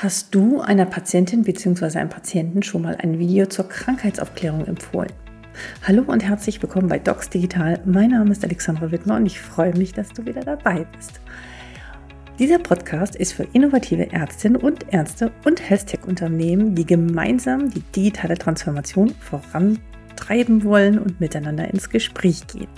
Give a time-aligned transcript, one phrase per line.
[0.00, 1.98] Hast du einer Patientin bzw.
[1.98, 5.10] einem Patienten schon mal ein Video zur Krankheitsaufklärung empfohlen?
[5.82, 7.80] Hallo und herzlich willkommen bei Docs Digital.
[7.84, 11.20] Mein Name ist Alexandra Wittmer und ich freue mich, dass du wieder dabei bist.
[12.38, 19.12] Dieser Podcast ist für innovative Ärztinnen und Ärzte und Health-Tech-Unternehmen, die gemeinsam die digitale Transformation
[19.18, 22.68] vorantreiben wollen und miteinander ins Gespräch gehen.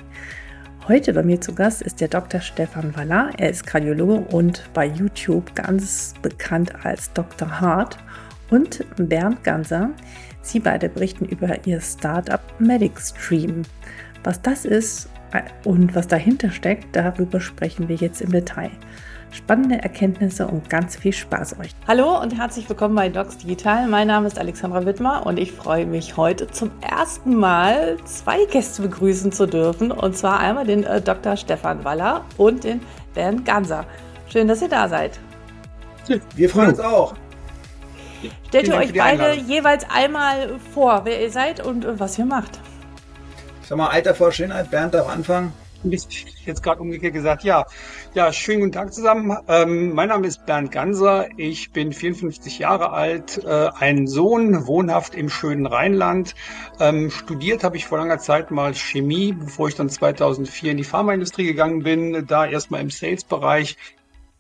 [0.89, 2.41] Heute bei mir zu Gast ist der Dr.
[2.41, 3.31] Stefan Waller.
[3.37, 7.61] Er ist Kardiologe und bei YouTube ganz bekannt als Dr.
[7.61, 7.99] Hart.
[8.51, 9.91] Und Bernd Ganser.
[10.43, 13.63] Sie beide berichten über ihr Startup MedicStream.
[14.25, 18.71] Was das ist äh, und was dahinter steckt, darüber sprechen wir jetzt im Detail
[19.33, 21.71] spannende Erkenntnisse und ganz viel Spaß euch.
[21.87, 23.87] Hallo und herzlich willkommen bei Docs Digital.
[23.87, 28.83] Mein Name ist Alexandra Wittmer und ich freue mich heute zum ersten Mal zwei Gäste
[28.83, 29.93] begrüßen zu dürfen.
[29.93, 31.37] Und zwar einmal den äh, Dr.
[31.37, 32.81] Stefan Waller und den
[33.15, 33.85] Bernd Ganser.
[34.29, 35.19] Schön, dass ihr da seid.
[36.35, 37.15] Wir freuen uns auch.
[38.49, 42.61] Stellt ihr euch beide jeweils einmal vor, wer ihr seid und äh, was ihr macht.
[43.63, 47.67] Sag mal, Alter vor Schönheit, Bernd am Anfang jetzt gerade umgekehrt gesagt, ja.
[48.15, 49.37] Ja, schönen guten Tag zusammen.
[49.49, 51.29] Ähm, mein Name ist Bernd Ganser.
[51.37, 56.35] Ich bin 54 Jahre alt, äh, ein Sohn, wohnhaft im schönen Rheinland.
[56.79, 60.85] Ähm, studiert habe ich vor langer Zeit mal Chemie, bevor ich dann 2004 in die
[60.85, 63.77] Pharmaindustrie gegangen bin, da erstmal im Sales-Bereich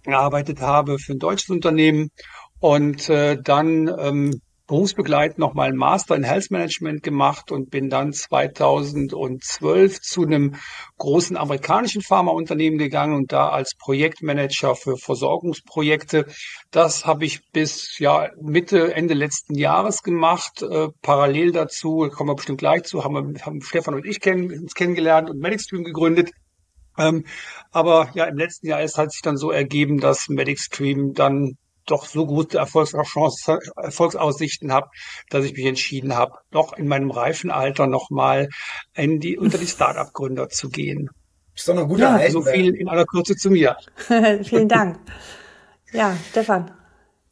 [0.03, 2.11] gearbeitet habe für ein deutsches Unternehmen
[2.59, 8.13] und äh, dann ähm, berufsbegleitend nochmal einen Master in Health Management gemacht und bin dann
[8.13, 10.55] 2012 zu einem
[10.97, 16.27] großen amerikanischen Pharmaunternehmen gegangen und da als Projektmanager für Versorgungsprojekte.
[16.71, 20.63] Das habe ich bis ja Mitte, Ende letzten Jahres gemacht.
[20.63, 24.53] Äh, parallel dazu, kommen wir bestimmt gleich zu, haben, wir, haben Stefan und ich kenn,
[24.53, 26.31] uns kennengelernt und MedicStream gegründet.
[26.97, 27.25] Ähm,
[27.73, 31.57] aber ja, im letzten Jahr ist hat sich dann so ergeben, dass MedicStream dann
[31.91, 34.89] doch so gute Erfolgsaussichten habe,
[35.29, 38.49] dass ich mich entschieden habe, doch in meinem reifen Alter nochmal
[38.95, 41.11] in die, unter die Start-up-Gründer zu gehen.
[41.55, 43.77] Ist doch eine gute ja, So viel in aller Kürze zu mir.
[44.43, 44.99] Vielen Dank.
[45.93, 46.71] Ja, Stefan.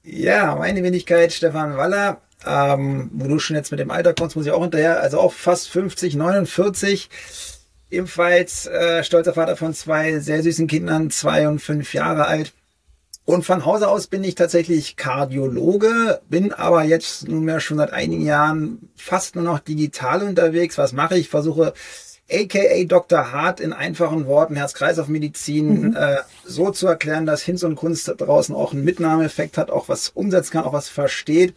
[0.03, 2.21] Ja, meine Wenigkeit, Stefan Waller.
[2.47, 5.01] Ähm, wo du schon jetzt mit dem Alter kommst, muss ich auch hinterher.
[5.01, 7.11] Also auch fast 50, 49.
[7.91, 12.53] Ebenfalls äh, stolzer Vater von zwei sehr süßen Kindern, zwei und fünf Jahre alt.
[13.29, 18.25] Und von Hause aus bin ich tatsächlich Kardiologe, bin aber jetzt nunmehr schon seit einigen
[18.25, 20.79] Jahren fast nur noch digital unterwegs.
[20.79, 21.29] Was mache ich?
[21.29, 21.75] Versuche
[22.33, 23.31] aka Dr.
[23.31, 25.95] Hart in einfachen Worten Herz-Kreislauf-Medizin mhm.
[25.97, 30.09] äh, so zu erklären, dass Hinz und Kunst draußen auch einen Mitnahmeeffekt hat, auch was
[30.09, 31.55] umsetzen kann, auch was versteht.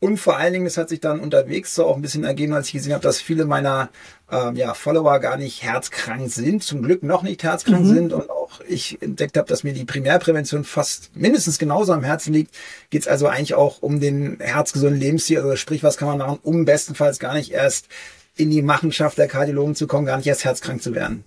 [0.00, 2.68] Und vor allen Dingen, das hat sich dann unterwegs so auch ein bisschen ergeben, als
[2.68, 3.90] ich gesehen habe, dass viele meiner
[4.30, 7.94] ähm, ja, Follower gar nicht herzkrank sind, zum Glück noch nicht herzkrank mhm.
[7.94, 12.32] sind und auch ich entdeckt habe, dass mir die Primärprävention fast mindestens genauso am Herzen
[12.32, 12.54] liegt,
[12.90, 16.38] geht es also eigentlich auch um den herzgesunden Lebensstil, also sprich, was kann man machen,
[16.42, 17.88] um bestenfalls gar nicht erst
[18.36, 21.24] in die Machenschaft der Kardiologen zu kommen, gar nicht erst herzkrank zu werden.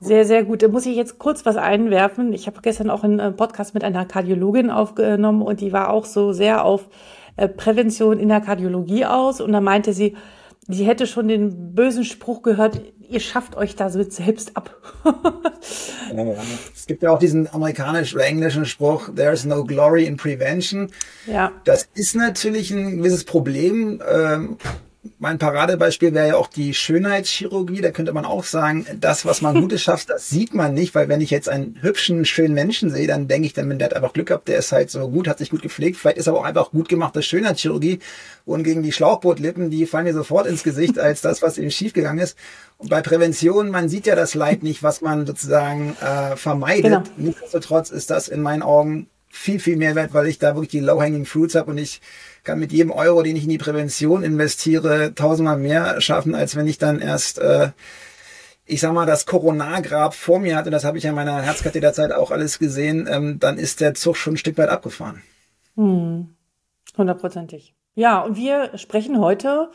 [0.00, 0.62] Sehr, sehr gut.
[0.62, 2.32] Da muss ich jetzt kurz was einwerfen.
[2.32, 6.04] Ich habe gestern auch einen äh, Podcast mit einer Kardiologin aufgenommen und die war auch
[6.04, 6.88] so sehr auf
[7.36, 10.16] äh, Prävention in der Kardiologie aus und da meinte sie,
[10.68, 14.74] sie hätte schon den bösen Spruch gehört, ihr schafft euch da so selbst ab.
[16.74, 20.90] es gibt ja auch diesen amerikanischen oder englischen Spruch, there's no glory in prevention.
[21.26, 21.52] Ja.
[21.64, 24.02] Das ist natürlich ein gewisses Problem.
[24.10, 24.56] Ähm,
[25.18, 27.80] mein Paradebeispiel wäre ja auch die Schönheitschirurgie.
[27.80, 31.08] Da könnte man auch sagen, das, was man Gutes schafft, das sieht man nicht, weil
[31.08, 34.12] wenn ich jetzt einen hübschen, schönen Menschen sehe, dann denke ich, dann, der hat einfach
[34.12, 35.96] Glück gehabt, der ist halt so gut, hat sich gut gepflegt.
[35.96, 37.98] Vielleicht ist aber auch einfach gut gemachte Schönheitschirurgie
[38.44, 42.22] und gegen die Schlauchbootlippen, die fallen mir sofort ins Gesicht als das, was eben schiefgegangen
[42.22, 42.38] ist.
[42.78, 46.84] Und bei Prävention, man sieht ja das Leid nicht, was man sozusagen äh, vermeidet.
[46.84, 47.02] Genau.
[47.16, 50.80] Nichtsdestotrotz ist das in meinen Augen viel, viel mehr wert, weil ich da wirklich die
[50.80, 52.00] low-hanging fruits habe und ich
[52.44, 56.66] kann mit jedem Euro, den ich in die Prävention investiere, tausendmal mehr schaffen, als wenn
[56.66, 57.70] ich dann erst, äh,
[58.64, 62.12] ich sag mal, das Coronargrab vor mir hatte, das habe ich ja in meiner Herzkatheterzeit
[62.12, 65.22] auch alles gesehen, ähm, dann ist der Zug schon ein Stück weit abgefahren.
[65.76, 66.34] Hm.
[66.96, 67.74] Hundertprozentig.
[67.94, 69.70] Ja, und wir sprechen heute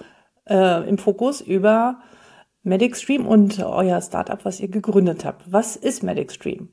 [0.48, 2.00] äh, im Fokus über
[2.64, 5.52] MedicStream und euer Startup, was ihr gegründet habt.
[5.52, 6.70] Was ist MedicStream?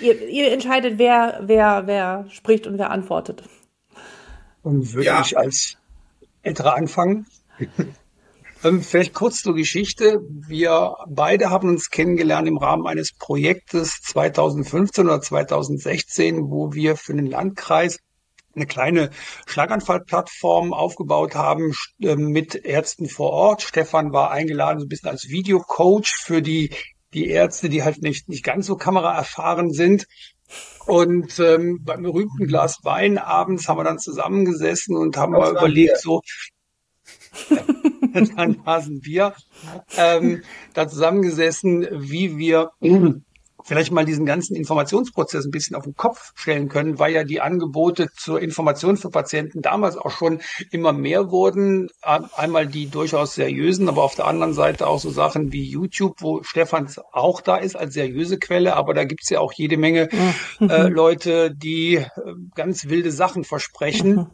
[0.00, 3.42] Ihr, ihr entscheidet, wer, wer, wer spricht und wer antwortet.
[4.62, 5.20] Und würde ja.
[5.20, 5.76] ich als
[6.42, 7.26] älterer anfangen?
[8.64, 10.20] ähm, vielleicht kurz zur Geschichte.
[10.28, 17.14] Wir beide haben uns kennengelernt im Rahmen eines Projektes 2015 oder 2016, wo wir für
[17.14, 17.98] den Landkreis
[18.54, 19.10] eine kleine
[19.46, 21.72] Schlaganfallplattform aufgebaut haben
[22.02, 23.62] äh, mit Ärzten vor Ort.
[23.62, 26.70] Stefan war eingeladen, so ein bisschen als Videocoach für die,
[27.14, 30.06] die Ärzte, die halt nicht, nicht ganz so kameraerfahren sind.
[30.86, 36.00] Und ähm, beim berühmten Glas Wein abends haben wir dann zusammengesessen und haben mal überlegt,
[36.00, 36.22] so
[38.36, 39.34] ein Hasenbier,
[39.96, 40.42] ähm,
[40.74, 42.70] da zusammengesessen, wie wir
[43.68, 47.42] vielleicht mal diesen ganzen Informationsprozess ein bisschen auf den Kopf stellen können, weil ja die
[47.42, 51.88] Angebote zur Information für Patienten damals auch schon immer mehr wurden.
[52.00, 56.42] Einmal die durchaus seriösen, aber auf der anderen Seite auch so Sachen wie YouTube, wo
[56.42, 60.08] Stefan auch da ist als seriöse Quelle, aber da gibt's ja auch jede Menge
[60.60, 62.06] äh, Leute, die äh,
[62.54, 64.30] ganz wilde Sachen versprechen.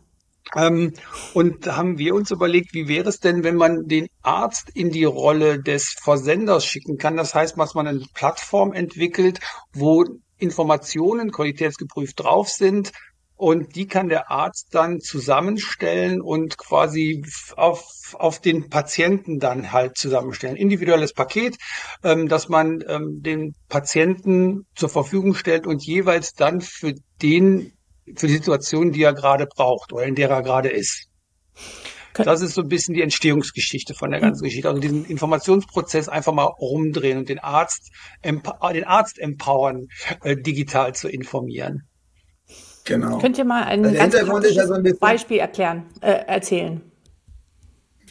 [0.55, 0.93] Ähm,
[1.33, 4.91] und da haben wir uns überlegt, wie wäre es denn, wenn man den Arzt in
[4.91, 7.17] die Rolle des Versenders schicken kann?
[7.17, 9.41] Das heißt, dass man eine Plattform entwickelt,
[9.73, 10.05] wo
[10.39, 12.93] Informationen qualitätsgeprüft drauf sind,
[13.37, 17.25] und die kann der Arzt dann zusammenstellen und quasi
[17.57, 20.57] auf, auf den Patienten dann halt zusammenstellen.
[20.57, 21.57] Individuelles Paket,
[22.05, 27.73] ähm, dass man ähm, den Patienten zur Verfügung stellt und jeweils dann für den
[28.17, 31.09] für die Situation, die er gerade braucht oder in der er gerade ist.
[32.15, 34.69] Das ist so ein bisschen die Entstehungsgeschichte von der ganzen Geschichte.
[34.69, 37.91] Also diesen Informationsprozess einfach mal rumdrehen und den Arzt,
[38.23, 39.89] den Arzt empowern,
[40.23, 41.89] äh, digital zu informieren.
[42.85, 43.19] Genau.
[43.19, 44.15] Könnt ihr mal ein, also ganz
[44.55, 46.83] ja so ein Beispiel erklären, äh, erzählen?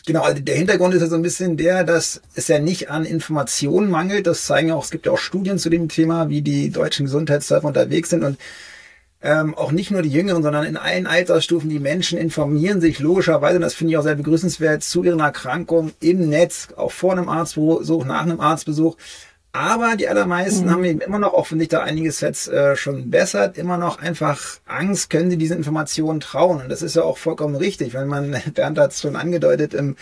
[0.06, 3.06] Genau, also der Hintergrund ist ja so ein bisschen der, dass es ja nicht an
[3.06, 4.28] Informationen mangelt.
[4.28, 7.70] Das zeigen auch, es gibt ja auch Studien zu dem Thema, wie die deutschen Gesundheitsserver
[7.70, 8.38] unterwegs sind und
[9.24, 13.56] ähm, auch nicht nur die Jüngeren, sondern in allen Altersstufen die Menschen informieren sich logischerweise,
[13.56, 17.30] und das finde ich auch sehr begrüßenswert, zu ihren Erkrankungen im Netz, auch vor einem
[17.30, 18.98] Arztbesuch, nach einem Arztbesuch.
[19.56, 20.72] Aber die allermeisten mhm.
[20.72, 24.00] haben eben immer noch, auch finde ich da einiges jetzt äh, schon bessert, immer noch
[24.00, 26.60] einfach Angst, können sie diesen Informationen trauen.
[26.60, 29.96] Und das ist ja auch vollkommen richtig, wenn man, Bernd hat es schon angedeutet, im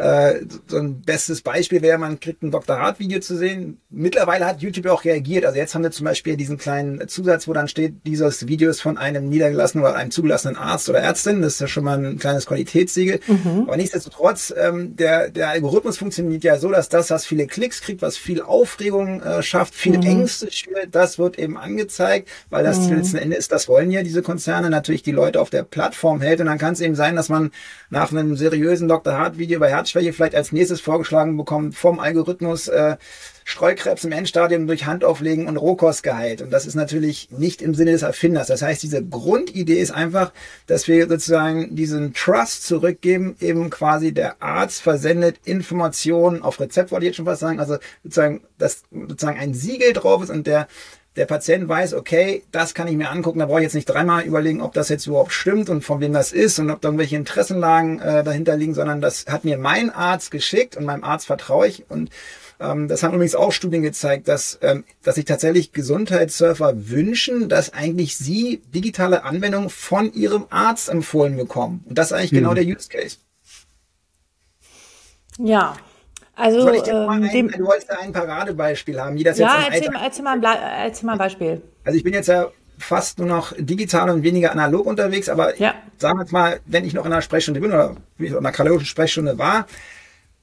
[0.00, 2.78] äh, so ein bestes Beispiel wäre, man kriegt ein Dr.
[2.78, 3.80] Hart Video zu sehen.
[3.90, 5.44] Mittlerweile hat YouTube auch reagiert.
[5.44, 8.80] Also jetzt haben wir zum Beispiel diesen kleinen Zusatz, wo dann steht, dieses Video ist
[8.80, 11.42] von einem niedergelassenen oder einem zugelassenen Arzt oder Ärztin.
[11.42, 13.20] Das ist ja schon mal ein kleines Qualitätssiegel.
[13.26, 13.64] Mhm.
[13.66, 18.00] Aber nichtsdestotrotz, ähm, der, der Algorithmus funktioniert ja so, dass das, was viele Klicks kriegt,
[18.00, 18.40] was viel
[18.90, 20.06] Aufregung äh, schafft, viele mhm.
[20.06, 22.96] Ängste schürt, das wird eben angezeigt, weil das mhm.
[22.96, 26.40] letzten Endes ist, das wollen ja diese Konzerne natürlich die Leute auf der Plattform hält.
[26.40, 27.50] Und dann kann es eben sein, dass man
[27.88, 29.14] nach einem seriösen Dr.
[29.14, 32.96] Hart Video bei Herz Herzschwäche vielleicht als nächstes vorgeschlagen bekommen vom Algorithmus äh,
[33.50, 36.40] Streukrebs im Endstadium durch Handauflegen und Rohkost geheilt.
[36.40, 38.46] Und das ist natürlich nicht im Sinne des Erfinders.
[38.46, 40.32] Das heißt, diese Grundidee ist einfach,
[40.66, 47.06] dass wir sozusagen diesen Trust zurückgeben, eben quasi der Arzt versendet Informationen auf Rezept, wollte
[47.06, 50.68] ich jetzt schon fast sagen, also sozusagen, dass sozusagen ein Siegel drauf ist und der
[51.16, 54.22] der Patient weiß, okay, das kann ich mir angucken, da brauche ich jetzt nicht dreimal
[54.22, 57.16] überlegen, ob das jetzt überhaupt stimmt und von wem das ist und ob da irgendwelche
[57.16, 61.66] Interessenlagen äh, dahinter liegen, sondern das hat mir mein Arzt geschickt und meinem Arzt vertraue
[61.66, 62.10] ich und
[62.60, 68.16] das haben übrigens auch Studien gezeigt, dass, ähm, dass sich tatsächlich Gesundheitssurfer wünschen, dass eigentlich
[68.18, 71.84] sie digitale Anwendungen von ihrem Arzt empfohlen bekommen.
[71.88, 72.56] Und das ist eigentlich genau hm.
[72.56, 73.16] genau der Use Case.
[75.38, 75.74] Ja,
[76.40, 79.24] also, Soll ich dir mal ähm, ein, dem, du wolltest ja ein Paradebeispiel haben, wie
[79.24, 80.42] das ja, jetzt erzähl, mal, erzähl, mal ein,
[80.86, 81.62] erzähl mal ein Beispiel.
[81.84, 82.48] Also ich bin jetzt ja
[82.78, 85.74] fast nur noch digital und weniger analog unterwegs, aber ja.
[85.98, 88.88] sagen wir jetzt mal, wenn ich noch in einer Sprechstunde bin oder in einer kardiologischen
[88.88, 89.66] Sprechstunde war,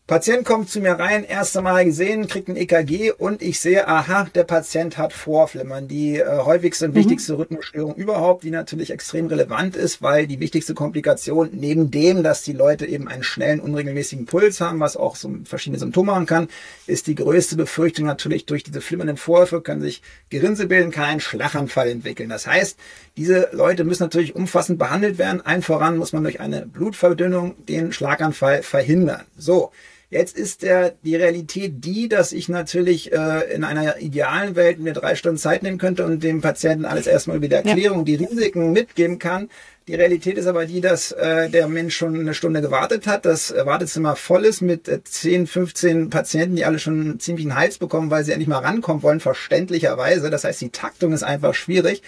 [0.07, 4.29] Patient kommt zu mir rein, erste Mal gesehen, kriegt ein EKG und ich sehe, aha,
[4.33, 5.89] der Patient hat Vorflimmern.
[5.89, 6.99] Die äh, häufigste und mhm.
[6.99, 12.41] wichtigste Rhythmusstörung überhaupt, die natürlich extrem relevant ist, weil die wichtigste Komplikation neben dem, dass
[12.41, 16.47] die Leute eben einen schnellen, unregelmäßigen Puls haben, was auch so verschiedene Symptome machen kann,
[16.85, 21.19] ist die größte Befürchtung natürlich durch diese flimmernden Vorwürfe können sich Gerinse bilden, kann ein
[21.19, 22.29] Schlaganfall entwickeln.
[22.29, 22.79] Das heißt,
[23.17, 25.45] diese Leute müssen natürlich umfassend behandelt werden.
[25.45, 29.25] Ein voran muss man durch eine Blutverdünnung den Schlaganfall verhindern.
[29.35, 29.73] So.
[30.09, 34.93] Jetzt ist der, die Realität die, dass ich natürlich äh, in einer idealen Welt mir
[34.93, 38.15] drei Stunden Zeit nehmen könnte und dem Patienten alles erstmal über die Erklärung, ja.
[38.15, 39.49] die Risiken mitgeben kann.
[39.89, 43.53] Die Realität ist aber die, dass äh, der Mensch schon eine Stunde gewartet hat, das
[43.53, 48.09] Wartezimmer voll ist mit äh, 10, 15 Patienten, die alle schon ziemlich einen Hals bekommen,
[48.09, 50.29] weil sie endlich mal rankommen wollen, verständlicherweise.
[50.29, 52.01] Das heißt, die Taktung ist einfach schwierig.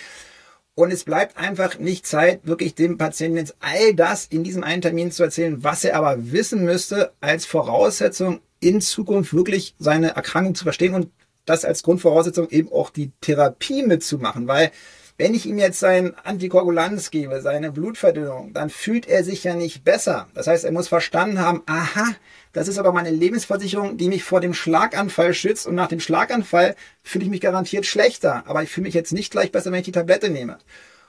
[0.75, 4.81] Und es bleibt einfach nicht Zeit, wirklich dem Patienten jetzt all das in diesem einen
[4.81, 10.55] Termin zu erzählen, was er aber wissen müsste als Voraussetzung in Zukunft wirklich seine Erkrankung
[10.55, 11.09] zu verstehen und
[11.45, 14.71] das als Grundvoraussetzung eben auch die Therapie mitzumachen, weil
[15.19, 19.83] wenn ich ihm jetzt sein Antikoagulanz gebe, seine Blutverdünnung, dann fühlt er sich ja nicht
[19.83, 20.29] besser.
[20.33, 22.07] Das heißt, er muss verstanden haben, aha,
[22.53, 26.73] das ist aber meine Lebensversicherung, die mich vor dem Schlaganfall schützt und nach dem Schlaganfall
[27.03, 28.43] fühle ich mich garantiert schlechter.
[28.47, 30.57] Aber ich fühle mich jetzt nicht gleich besser, wenn ich die Tablette nehme.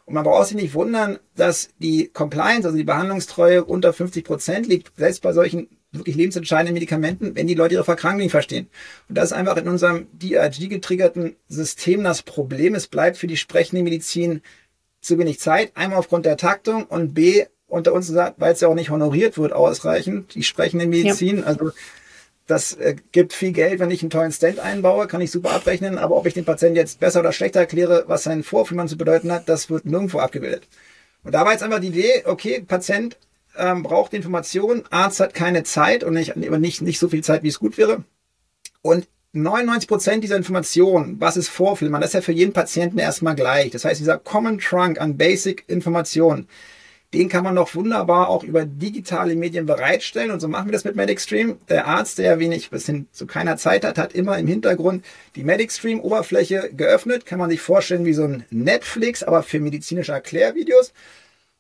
[0.07, 4.67] Und man braucht sich nicht wundern, dass die Compliance, also die Behandlungstreue unter 50 Prozent
[4.67, 8.69] liegt, selbst bei solchen wirklich lebensentscheidenden Medikamenten, wenn die Leute ihre Verkrankung nicht verstehen.
[9.09, 12.75] Und das ist einfach in unserem DRG-getriggerten System das Problem.
[12.75, 14.43] Es bleibt für die sprechende Medizin
[15.01, 15.73] zu wenig Zeit.
[15.75, 19.39] Einmal aufgrund der Taktung und B, unter uns gesagt, weil es ja auch nicht honoriert
[19.39, 21.39] wird ausreichend, die sprechende Medizin.
[21.39, 21.45] Ja.
[21.45, 21.73] Also
[22.47, 25.99] das äh, gibt viel Geld, wenn ich einen tollen Stand einbaue, kann ich super abrechnen,
[25.99, 29.31] aber ob ich den Patienten jetzt besser oder schlechter erkläre, was sein Vorfühlmann zu bedeuten
[29.31, 30.67] hat, das wird nirgendwo abgebildet.
[31.23, 33.17] Und da war jetzt einfach die Idee, okay, Patient
[33.57, 37.49] ähm, braucht Informationen, Arzt hat keine Zeit und nicht, nicht, nicht so viel Zeit, wie
[37.49, 38.05] es gut wäre.
[38.83, 43.37] Und 99 Prozent dieser Informationen, was ist Vorfilmern, das ist ja für jeden Patienten erstmal
[43.37, 43.71] gleich.
[43.71, 46.49] Das heißt, dieser Common Trunk an Basic Informationen,
[47.13, 50.31] den kann man doch wunderbar auch über digitale Medien bereitstellen.
[50.31, 51.59] Und so machen wir das mit MedicStream.
[51.69, 55.05] Der Arzt, der wenig bis hin zu keiner Zeit hat, hat immer im Hintergrund
[55.35, 57.27] die MedicStream-Oberfläche geöffnet.
[57.27, 60.93] Kann man sich vorstellen wie so ein Netflix, aber für medizinische Erklärvideos.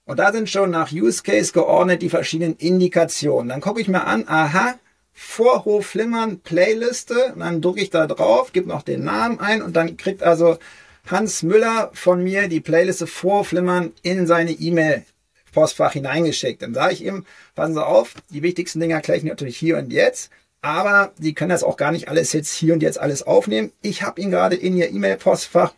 [0.04, 3.48] Und da sind schon nach Use Case geordnet die verschiedenen Indikationen.
[3.48, 4.74] Dann gucke ich mir an, aha,
[5.12, 7.32] Vorhofflimmern Playliste.
[7.34, 10.58] Und dann drücke ich da drauf, gebe noch den Namen ein und dann kriegt also
[11.06, 15.04] Hans Müller von mir die Playliste Vorflimmern in seine E-Mail
[15.52, 16.62] Postfach hineingeschickt.
[16.62, 19.92] Dann sage ich ihm, passen Sie auf, die wichtigsten Dinge erkläre ich natürlich hier und
[19.92, 20.30] jetzt.
[20.62, 23.72] Aber Sie können das auch gar nicht alles jetzt hier und jetzt alles aufnehmen.
[23.82, 25.74] Ich habe Ihnen gerade in Ihr E-Mail-Postfach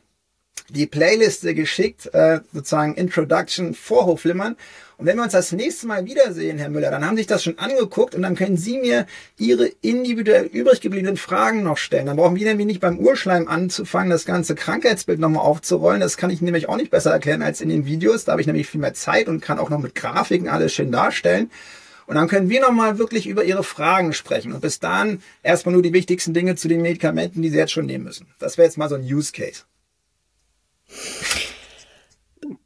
[0.69, 4.57] die Playliste geschickt, äh, sozusagen Introduction Vorhofflimmern.
[5.03, 7.43] Und wenn wir uns das nächste Mal wiedersehen, Herr Müller, dann haben Sie sich das
[7.43, 12.07] schon angeguckt und dann können Sie mir Ihre individuell übrig gebliebenen Fragen noch stellen.
[12.07, 16.01] Dann brauchen wir nämlich nicht beim Urschleim anzufangen, das ganze Krankheitsbild nochmal aufzurollen.
[16.01, 18.25] Das kann ich nämlich auch nicht besser erklären als in den Videos.
[18.25, 20.93] Da habe ich nämlich viel mehr Zeit und kann auch noch mit Grafiken alles schön
[20.93, 21.51] darstellen.
[22.07, 24.53] Und dann können wir nochmal wirklich über Ihre Fragen sprechen.
[24.53, 27.87] Und bis dahin erstmal nur die wichtigsten Dinge zu den Medikamenten, die Sie jetzt schon
[27.87, 28.29] nehmen müssen.
[28.39, 29.63] Das wäre jetzt mal so ein Use Case.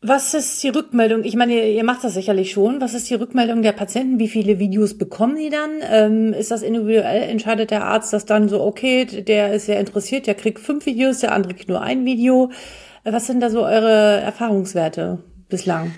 [0.01, 1.25] Was ist die Rückmeldung?
[1.25, 2.81] Ich meine, ihr macht das sicherlich schon.
[2.81, 4.19] Was ist die Rückmeldung der Patienten?
[4.19, 5.71] Wie viele Videos bekommen die dann?
[5.83, 7.23] Ähm, ist das individuell?
[7.23, 11.21] Entscheidet der Arzt das dann so, okay, der ist sehr interessiert, der kriegt fünf Videos,
[11.21, 12.51] der andere kriegt nur ein Video.
[13.05, 15.19] Was sind da so eure Erfahrungswerte
[15.49, 15.93] bislang?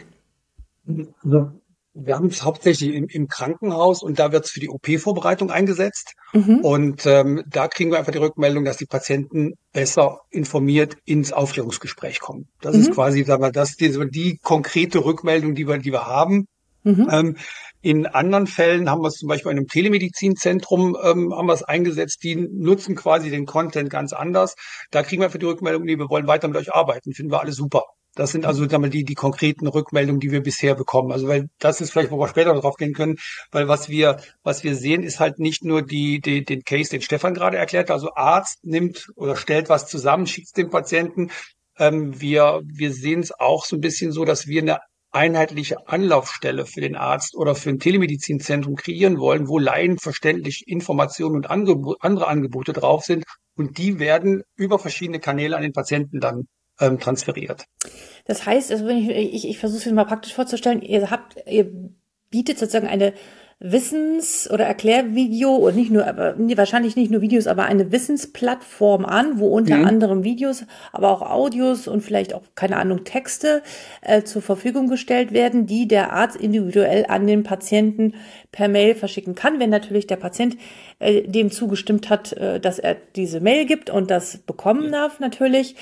[1.23, 1.53] Also
[2.01, 6.15] wir haben es hauptsächlich im, im, Krankenhaus und da wird es für die OP-Vorbereitung eingesetzt.
[6.33, 6.61] Mhm.
[6.61, 12.21] Und ähm, da kriegen wir einfach die Rückmeldung, dass die Patienten besser informiert ins Aufklärungsgespräch
[12.21, 12.49] kommen.
[12.61, 12.83] Das mhm.
[12.83, 16.47] ist quasi, sagen wir, das die, die konkrete Rückmeldung, die wir, die wir haben.
[16.85, 17.09] Mhm.
[17.11, 17.37] Ähm,
[17.81, 21.63] in anderen Fällen haben wir es zum Beispiel in einem Telemedizinzentrum ähm, haben wir es
[21.63, 22.23] eingesetzt.
[22.23, 24.55] Die nutzen quasi den Content ganz anders.
[24.91, 27.13] Da kriegen wir einfach die Rückmeldung, nee, wir wollen weiter mit euch arbeiten.
[27.13, 27.85] Finden wir alles super.
[28.19, 31.13] Das sind also sagen wir, die, die konkreten Rückmeldungen, die wir bisher bekommen.
[31.13, 33.17] Also weil das ist vielleicht, wo wir später darauf gehen können,
[33.53, 37.01] weil was wir, was wir sehen, ist halt nicht nur die, die, den Case, den
[37.01, 37.93] Stefan gerade erklärt.
[37.93, 41.31] Also Arzt nimmt oder stellt was zusammen, schickt es dem Patienten.
[41.79, 44.79] Ähm, wir, wir sehen es auch so ein bisschen so, dass wir eine
[45.13, 51.49] einheitliche Anlaufstelle für den Arzt oder für ein Telemedizinzentrum kreieren wollen, wo laienverständlich Informationen und
[51.49, 53.23] andere Angebote drauf sind.
[53.57, 56.49] Und die werden über verschiedene Kanäle an den Patienten dann
[56.81, 57.67] ähm, transferiert.
[58.27, 61.71] Das heißt, also wenn ich, ich, ich versuche es mal praktisch vorzustellen, ihr habt, ihr
[62.31, 63.15] bietet sozusagen eine
[63.61, 69.41] Wissens- oder Erklärvideo und nicht nur, aber wahrscheinlich nicht nur Videos, aber eine Wissensplattform an,
[69.41, 69.85] wo unter mhm.
[69.85, 73.63] anderem Videos, aber auch Audios und vielleicht auch, keine Ahnung, Texte
[74.01, 78.15] äh, zur Verfügung gestellt werden, die der Arzt individuell an den Patienten
[78.53, 80.57] per Mail verschicken kann, wenn natürlich der Patient
[81.01, 85.75] äh, dem zugestimmt hat, äh, dass er diese Mail gibt und das bekommen darf natürlich.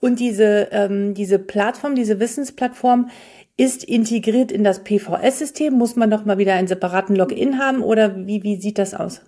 [0.00, 3.10] Und diese, ähm, diese Plattform, diese Wissensplattform
[3.56, 5.74] ist integriert in das PVS-System.
[5.74, 9.20] Muss man noch mal wieder einen separaten Login haben oder wie, wie sieht das aus?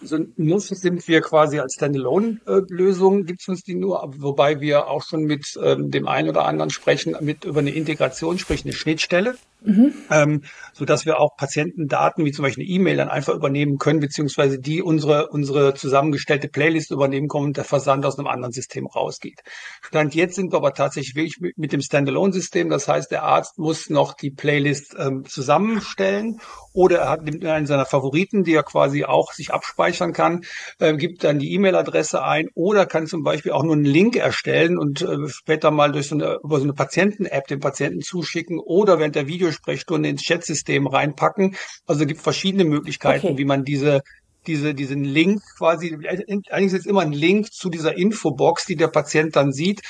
[0.00, 5.02] Also nur sind wir quasi als Standalone-Lösung, gibt es uns die nur, wobei wir auch
[5.02, 9.34] schon mit ähm, dem einen oder anderen sprechen, mit über eine Integration, sprich eine Schnittstelle
[9.62, 9.92] mhm.
[10.10, 14.00] ähm, so dass wir auch Patientendaten wie zum Beispiel eine E-Mail dann einfach übernehmen können,
[14.00, 18.86] beziehungsweise die unsere, unsere zusammengestellte Playlist übernehmen können und der Versand aus einem anderen System
[18.86, 19.40] rausgeht.
[19.82, 22.70] Stand jetzt sind wir aber tatsächlich wirklich mit, dem Standalone-System.
[22.70, 26.40] Das heißt, der Arzt muss noch die Playlist ähm, zusammenstellen
[26.72, 30.44] oder er hat nimmt einen seiner Favoriten, die er quasi auch sich abspeichern kann,
[30.78, 34.78] äh, gibt dann die E-Mail-Adresse ein oder kann zum Beispiel auch nur einen Link erstellen
[34.78, 38.98] und äh, später mal durch so eine, über so eine Patienten-App dem Patienten zuschicken oder
[38.98, 41.56] während der Video Videosprechstunde ins Chatsystem reinpacken.
[41.86, 43.38] Also es gibt verschiedene Möglichkeiten, okay.
[43.38, 44.02] wie man diese
[44.46, 48.88] diese, diesen Link quasi, eigentlich ist jetzt immer ein Link zu dieser Infobox, die der
[48.88, 49.82] Patient dann sieht,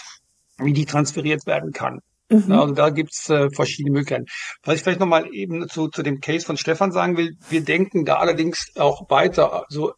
[0.59, 2.01] wie die transferiert werden kann.
[2.29, 2.51] Mhm.
[2.53, 4.27] Also da gibt's äh, verschiedene Möglichkeiten.
[4.65, 8.05] Was ich vielleicht nochmal eben zu, zu dem Case von Stefan sagen will, wir denken
[8.05, 9.65] da allerdings auch weiter.
[9.69, 9.93] Also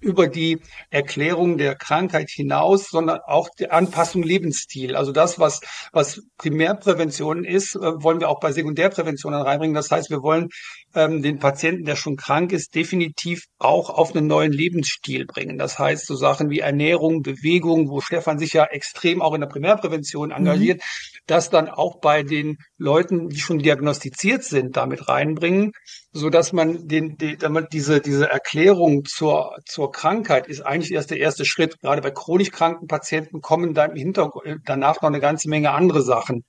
[0.00, 4.96] über die Erklärung der Krankheit hinaus, sondern auch die Anpassung Lebensstil.
[4.96, 5.60] Also das, was,
[5.92, 9.74] was Primärprävention ist, äh, wollen wir auch bei Sekundärprävention reinbringen.
[9.74, 10.48] Das heißt, wir wollen
[10.94, 15.58] ähm, den Patienten, der schon krank ist, definitiv auch auf einen neuen Lebensstil bringen.
[15.58, 19.48] Das heißt, so Sachen wie Ernährung, Bewegung, wo Stefan sich ja extrem auch in der
[19.48, 20.34] Primärprävention mhm.
[20.34, 21.18] engagiert, mhm.
[21.26, 25.72] das dann auch bei den Leuten, die schon diagnostiziert sind, damit reinbringen,
[26.12, 31.10] so dass man den, die, damit diese, diese Erklärung zur, zur Krankheit ist eigentlich erst
[31.10, 31.80] der erste Schritt.
[31.80, 36.44] Gerade bei chronisch kranken Patienten kommen dann Hintergrund danach noch eine ganze Menge andere Sachen.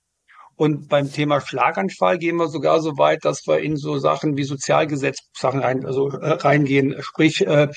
[0.58, 4.42] Und beim Thema Schlaganfall gehen wir sogar so weit, dass wir in so Sachen wie
[4.42, 7.68] Sozialgesetzsachen rein, also äh, reingehen, sprich äh,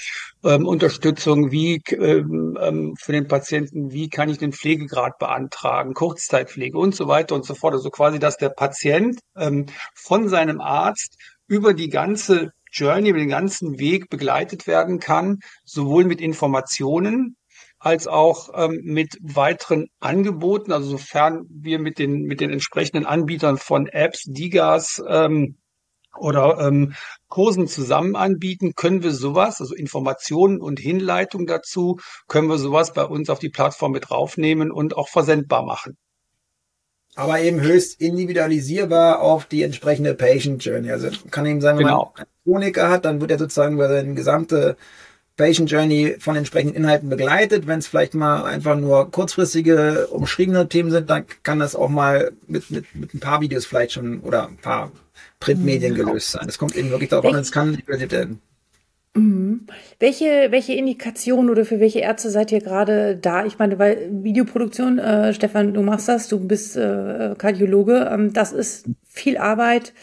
[0.43, 6.75] ähm, Unterstützung, wie ähm, ähm, für den Patienten, wie kann ich den Pflegegrad beantragen, Kurzzeitpflege
[6.75, 7.75] und so weiter und so fort.
[7.75, 11.17] Also quasi, dass der Patient ähm, von seinem Arzt
[11.48, 17.36] über die ganze Journey, über den ganzen Weg begleitet werden kann, sowohl mit Informationen,
[17.82, 23.58] als auch ähm, mit weiteren Angeboten, also sofern wir mit den, mit den entsprechenden Anbietern
[23.58, 25.58] von Apps, Digas ähm,
[26.16, 26.94] oder ähm,
[27.28, 31.98] Kursen zusammen anbieten, können wir sowas, also Informationen und Hinleitung dazu,
[32.28, 35.98] können wir sowas bei uns auf die Plattform mit draufnehmen und auch versendbar machen.
[37.15, 40.91] Aber eben höchst individualisierbar auf die entsprechende Patient Journey.
[40.91, 42.13] Also kann eben sagen, wenn genau.
[42.15, 44.77] man einen Chroniker hat, dann wird er sozusagen über seine gesamte
[45.36, 47.68] Patient Journey von entsprechenden Inhalten begleitet.
[47.68, 52.32] Wenn es vielleicht mal einfach nur kurzfristige, umschriebene Themen sind, dann kann das auch mal
[52.48, 54.91] mit, mit, mit ein paar Videos vielleicht schon oder ein paar
[55.39, 55.98] Printmedien mhm.
[55.98, 56.46] gelöst sein.
[56.46, 58.41] Das kommt eben wirklich darauf an, es kann werden.
[59.13, 59.68] Mhm.
[60.00, 63.46] Welche, welche Indikationen oder für welche Ärzte seid ihr gerade da?
[63.46, 68.53] Ich meine, weil Videoproduktion, äh, Stefan, du machst das, du bist äh, Kardiologe, ähm, das
[68.53, 69.94] ist viel Arbeit,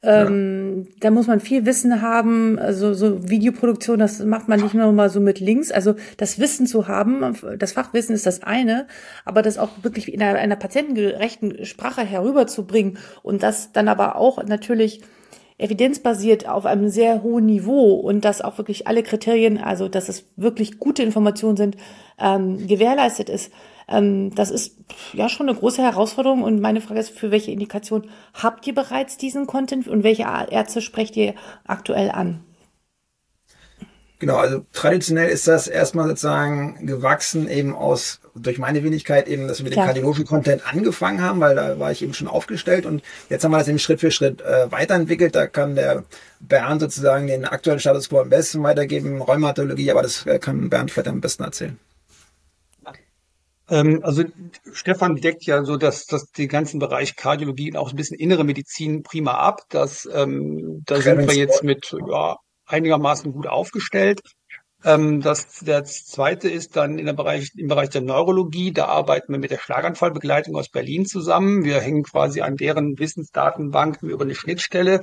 [0.00, 0.94] ähm, ja.
[1.00, 2.58] Da muss man viel Wissen haben.
[2.58, 5.72] Also so Videoproduktion, das macht man nicht nur mal so mit Links.
[5.72, 8.86] Also das Wissen zu haben, das Fachwissen ist das eine,
[9.24, 14.44] aber das auch wirklich in einer, einer patientengerechten Sprache herüberzubringen und das dann aber auch
[14.44, 15.02] natürlich
[15.58, 20.24] evidenzbasiert auf einem sehr hohen Niveau und dass auch wirklich alle Kriterien, also dass es
[20.36, 21.76] wirklich gute Informationen sind,
[22.18, 23.52] ähm, gewährleistet ist.
[23.88, 24.76] Ähm, das ist
[25.12, 26.42] ja schon eine große Herausforderung.
[26.42, 30.80] Und meine Frage ist, für welche Indikation habt ihr bereits diesen Content und welche Ärzte
[30.80, 31.34] sprecht ihr
[31.66, 32.44] aktuell an?
[34.20, 39.58] Genau, also traditionell ist das erstmal sozusagen gewachsen eben aus, durch meine Wenigkeit eben, dass
[39.58, 39.86] wir mit Klar.
[39.86, 43.52] dem kardiologischen Content angefangen haben, weil da war ich eben schon aufgestellt und jetzt haben
[43.52, 45.36] wir das eben Schritt für Schritt äh, weiterentwickelt.
[45.36, 46.04] Da kann der
[46.40, 50.90] Bernd sozusagen den aktuellen Status quo am besten weitergeben, Rheumatologie, aber das äh, kann Bernd
[50.90, 51.78] vielleicht am besten erzählen.
[53.70, 54.24] Ähm, also
[54.72, 58.42] Stefan deckt ja so dass das den ganzen Bereich Kardiologie und auch ein bisschen innere
[58.42, 59.60] Medizin prima ab.
[59.68, 62.36] Das, ähm, da sind wir jetzt mit ja,
[62.68, 64.20] einigermaßen gut aufgestellt.
[64.84, 68.72] Ähm, das, der zweite ist dann in der Bereich, im Bereich der Neurologie.
[68.72, 71.64] Da arbeiten wir mit der Schlaganfallbegleitung aus Berlin zusammen.
[71.64, 75.00] Wir hängen quasi an deren Wissensdatenbanken über eine Schnittstelle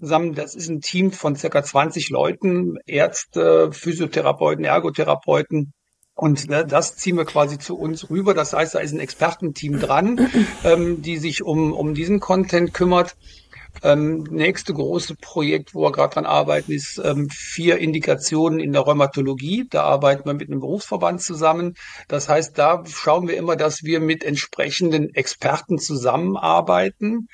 [0.00, 0.34] zusammen.
[0.34, 5.74] Das ist ein Team von circa 20 Leuten, Ärzte, Physiotherapeuten, Ergotherapeuten,
[6.18, 8.34] und ne, das ziehen wir quasi zu uns rüber.
[8.34, 10.28] Das heißt, da ist ein Expertenteam dran,
[10.64, 13.16] ähm, die sich um, um diesen Content kümmert.
[13.82, 18.82] Ähm, nächste große Projekt, wo wir gerade dran arbeiten, ist ähm, vier Indikationen in der
[18.82, 19.66] Rheumatologie.
[19.70, 21.74] Da arbeiten wir mit einem Berufsverband zusammen.
[22.08, 27.28] Das heißt, da schauen wir immer, dass wir mit entsprechenden Experten zusammenarbeiten,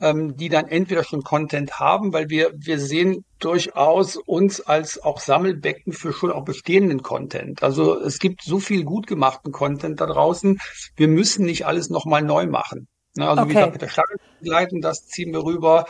[0.00, 5.20] ähm, die dann entweder schon Content haben, weil wir, wir sehen durchaus uns als auch
[5.20, 7.62] Sammelbecken für schon auch bestehenden Content.
[7.62, 10.58] Also es gibt so viel gut gemachten Content da draußen.
[10.96, 12.88] Wir müssen nicht alles nochmal neu machen.
[13.18, 13.50] Ne, also okay.
[13.50, 15.86] wie gesagt, mit der Schlange begleiten, das ziehen wir rüber.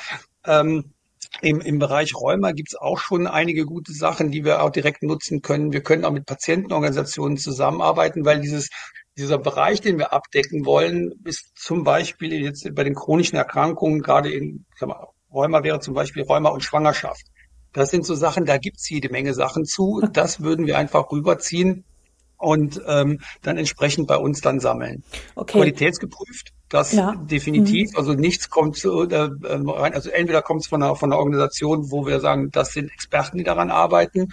[0.46, 0.94] Ähm,
[1.42, 5.42] im, Im Bereich Rheuma gibt's auch schon einige gute Sachen, die wir auch direkt nutzen
[5.42, 5.72] können.
[5.72, 8.70] Wir können auch mit Patientenorganisationen zusammenarbeiten, weil dieses
[9.18, 14.32] dieser Bereich, den wir abdecken wollen, ist zum Beispiel jetzt bei den chronischen Erkrankungen, gerade
[14.32, 17.26] in mal, Rheuma wäre zum Beispiel Rheuma und Schwangerschaft.
[17.74, 20.00] Das sind so Sachen, da gibt's jede Menge Sachen zu.
[20.12, 21.84] Das würden wir einfach rüberziehen
[22.38, 25.02] und ähm, dann entsprechend bei uns dann sammeln.
[25.34, 25.58] Okay.
[25.58, 27.14] Qualitätsgeprüft, das ja.
[27.14, 27.92] definitiv.
[27.92, 27.96] Mhm.
[27.96, 29.94] Also nichts kommt zu, äh, rein.
[29.94, 33.38] Also entweder kommt es von einer, von einer Organisation, wo wir sagen, das sind Experten,
[33.38, 34.28] die daran arbeiten,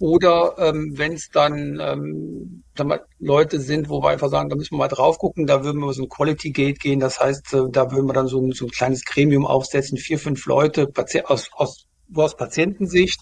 [0.00, 2.62] oder ähm, wenn es dann ähm,
[3.18, 5.92] Leute sind, wo wir einfach sagen, da müssen wir mal drauf gucken, da würden wir
[5.92, 7.00] so ein Quality Gate gehen.
[7.00, 10.20] Das heißt, äh, da würden wir dann so ein, so ein kleines Gremium aufsetzen, vier,
[10.20, 10.88] fünf Leute
[11.24, 13.20] aus, aus, wo aus Patientensicht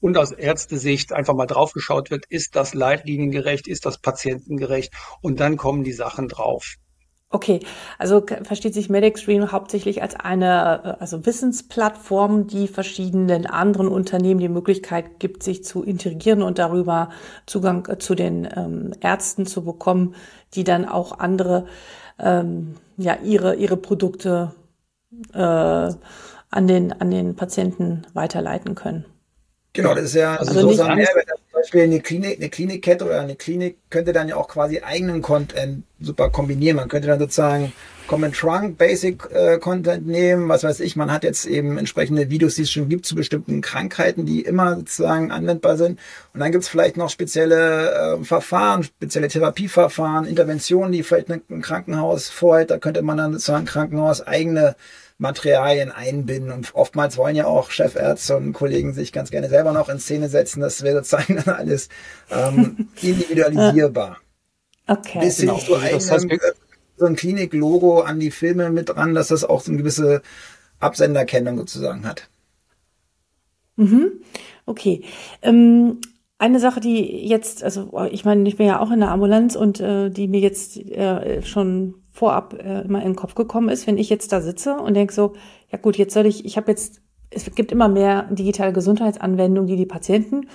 [0.00, 4.92] und aus Ärztesicht einfach mal draufgeschaut wird, ist das leitliniengerecht, ist das patientengerecht
[5.22, 6.74] und dann kommen die Sachen drauf.
[7.36, 7.60] Okay,
[7.98, 14.48] also versteht sich MedExtreme hauptsächlich als eine äh, also Wissensplattform, die verschiedenen anderen Unternehmen die
[14.48, 17.10] Möglichkeit gibt, sich zu integrieren und darüber
[17.44, 20.14] Zugang äh, zu den ähm, Ärzten zu bekommen,
[20.54, 21.66] die dann auch andere
[22.18, 24.52] ähm, ja ihre ihre Produkte
[25.34, 29.04] äh, an den, an den Patienten weiterleiten können.
[29.74, 31.28] Genau, das ist ja also sozusagen Mehrwert.
[31.28, 35.22] Zum Beispiel eine Klinik, eine Klinikkette oder eine Klinik könnte dann ja auch quasi eigenen
[35.22, 36.76] Content super kombinieren.
[36.76, 37.72] Man könnte dann sozusagen
[38.06, 40.96] Common Trunk Basic äh, Content nehmen, was weiß ich.
[40.96, 44.76] Man hat jetzt eben entsprechende Videos, die es schon gibt zu bestimmten Krankheiten, die immer
[44.76, 45.98] sozusagen anwendbar sind.
[46.34, 51.62] Und dann gibt es vielleicht noch spezielle äh, Verfahren, spezielle Therapieverfahren, Interventionen, die vielleicht ein
[51.62, 52.70] Krankenhaus vorhält.
[52.70, 54.76] Da könnte man dann sozusagen Krankenhaus eigene
[55.18, 56.52] Materialien einbinden.
[56.52, 60.28] Und oftmals wollen ja auch Chefärzte und Kollegen sich ganz gerne selber noch in Szene
[60.28, 60.60] setzen.
[60.60, 61.88] Das wäre sozusagen dann alles
[62.30, 64.18] ähm, individualisierbar.
[64.86, 65.20] Okay.
[65.20, 65.54] Bis genau.
[65.54, 66.26] also das heißt,
[66.96, 70.22] so ein Klinik-Logo an die Filme mit dran, dass das auch so eine gewisse
[70.78, 72.28] Absenderkennung sozusagen hat.
[73.76, 74.20] Mhm.
[74.64, 75.02] Okay.
[75.42, 76.00] Ähm,
[76.38, 79.80] eine Sache, die jetzt, also ich meine, ich bin ja auch in der Ambulanz und
[79.80, 83.98] äh, die mir jetzt äh, schon vorab äh, immer in den Kopf gekommen ist, wenn
[83.98, 85.34] ich jetzt da sitze und denke so,
[85.70, 89.76] ja gut, jetzt soll ich, ich habe jetzt, es gibt immer mehr digitale Gesundheitsanwendungen, die
[89.76, 90.48] die Patienten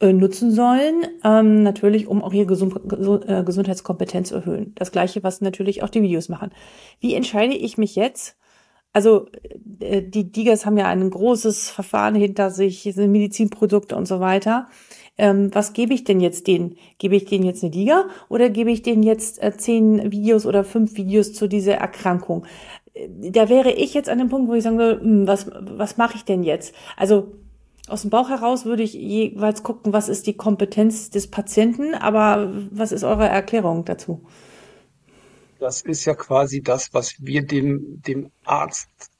[0.00, 2.74] äh, nutzen sollen, ähm, natürlich, um auch ihre Gesund
[3.26, 4.72] äh, Gesundheitskompetenz zu erhöhen.
[4.74, 6.50] Das gleiche, was natürlich auch die Videos machen.
[7.00, 8.36] Wie entscheide ich mich jetzt?
[8.92, 9.26] Also
[9.80, 14.68] äh, die Digas haben ja ein großes Verfahren hinter sich, sind Medizinprodukte und so weiter
[15.18, 16.76] ähm, was gebe ich denn jetzt denen?
[16.98, 20.64] Gebe ich denen jetzt eine Liga oder gebe ich denen jetzt äh, zehn Videos oder
[20.64, 22.46] fünf Videos zu dieser Erkrankung?
[22.94, 25.96] Äh, da wäre ich jetzt an dem Punkt, wo ich sagen würde, hm, was, was
[25.96, 26.74] mache ich denn jetzt?
[26.96, 27.32] Also
[27.88, 32.52] aus dem Bauch heraus würde ich jeweils gucken, was ist die Kompetenz des Patienten, aber
[32.70, 34.24] was ist eure Erklärung dazu?
[35.58, 39.11] Das ist ja quasi das, was wir dem, dem Arzt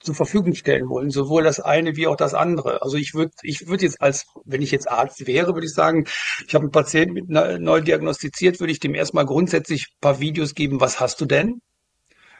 [0.00, 2.82] zur Verfügung stellen wollen, sowohl das eine wie auch das andere.
[2.82, 6.06] Also ich würde, ich würde jetzt als, wenn ich jetzt Arzt wäre, würde ich sagen,
[6.46, 10.80] ich habe einen Patienten mit neu diagnostiziert, würde ich dem erstmal grundsätzlich paar Videos geben,
[10.80, 11.60] was hast du denn?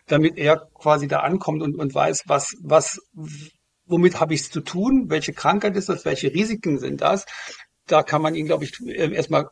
[0.06, 3.00] Damit er quasi da ankommt und, und weiß, was, was,
[3.86, 7.26] womit habe ich es zu tun, welche Krankheit ist das, welche Risiken sind das.
[7.86, 9.48] Da kann man ihn, glaube ich, erstmal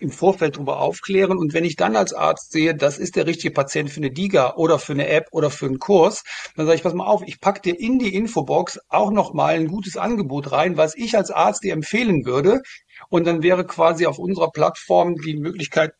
[0.00, 1.36] im Vorfeld darüber aufklären.
[1.38, 4.54] Und wenn ich dann als Arzt sehe, das ist der richtige Patient für eine Diga
[4.56, 6.22] oder für eine App oder für einen Kurs,
[6.56, 9.68] dann sage ich, pass mal auf, ich packe dir in die Infobox auch nochmal ein
[9.68, 12.62] gutes Angebot rein, was ich als Arzt dir empfehlen würde.
[13.08, 15.92] Und dann wäre quasi auf unserer Plattform die Möglichkeit,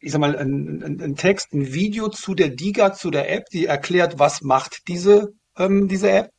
[0.00, 3.44] ich sag mal, ein, ein, ein Text, ein Video zu der Diga, zu der App,
[3.52, 6.30] die erklärt, was macht diese, ähm, diese App.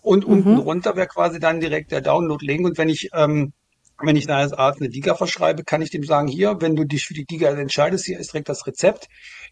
[0.00, 0.32] Und mhm.
[0.32, 2.64] unten runter wäre quasi dann direkt der Download-Link.
[2.64, 3.52] Und wenn ich ähm,
[4.02, 6.84] wenn ich da als Arzt eine Diga verschreibe, kann ich dem sagen, hier, wenn du
[6.84, 9.08] dich für die Diga entscheidest, hier ist direkt das Rezept.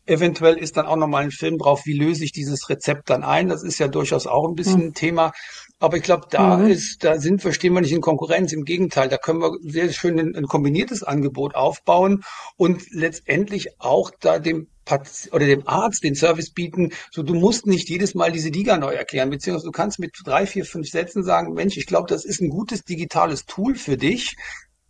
[0.06, 3.48] Eventuell ist dann auch nochmal ein Film drauf, wie löse ich dieses Rezept dann ein.
[3.48, 5.32] Das ist ja durchaus auch ein bisschen ein Thema.
[5.80, 6.68] Aber ich glaube, da mhm.
[6.68, 8.52] ist, da sind wir, stehen wir nicht in Konkurrenz.
[8.52, 12.24] Im Gegenteil, da können wir sehr schön ein, ein kombiniertes Angebot aufbauen
[12.56, 14.68] und letztendlich auch da dem
[15.32, 18.92] oder dem Arzt den Service bieten, so du musst nicht jedes Mal diese Liga neu
[18.92, 22.40] erklären, beziehungsweise du kannst mit drei, vier, fünf Sätzen sagen, Mensch, ich glaube, das ist
[22.40, 24.36] ein gutes digitales Tool für dich.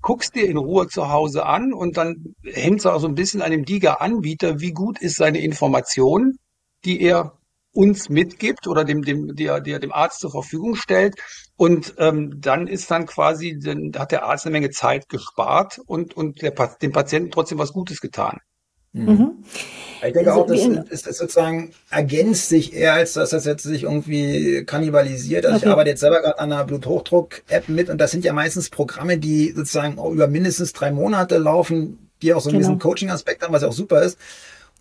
[0.01, 3.43] Guckst dir in Ruhe zu Hause an und dann hängt es auch so ein bisschen
[3.43, 6.37] an dem Liga-Anbieter, wie gut ist seine Information,
[6.85, 7.39] die er
[7.73, 11.15] uns mitgibt oder dem, dem, der, der dem Arzt zur Verfügung stellt.
[11.57, 16.17] Und ähm, dann ist dann quasi, dann hat der Arzt eine Menge Zeit gespart und,
[16.17, 18.39] und der, dem Patienten trotzdem was Gutes getan.
[18.93, 19.05] Mhm.
[19.05, 19.31] mhm.
[20.07, 23.65] Ich denke also, auch, das, ist, das sozusagen ergänzt sich eher, als dass das jetzt
[23.65, 25.45] sich irgendwie kannibalisiert.
[25.45, 25.67] Also okay.
[25.67, 29.19] ich arbeite jetzt selber gerade an einer Bluthochdruck-App mit und das sind ja meistens Programme,
[29.19, 32.77] die sozusagen über mindestens drei Monate laufen, die auch so genau.
[32.77, 34.19] Coaching-Aspekt haben, was ja auch super ist.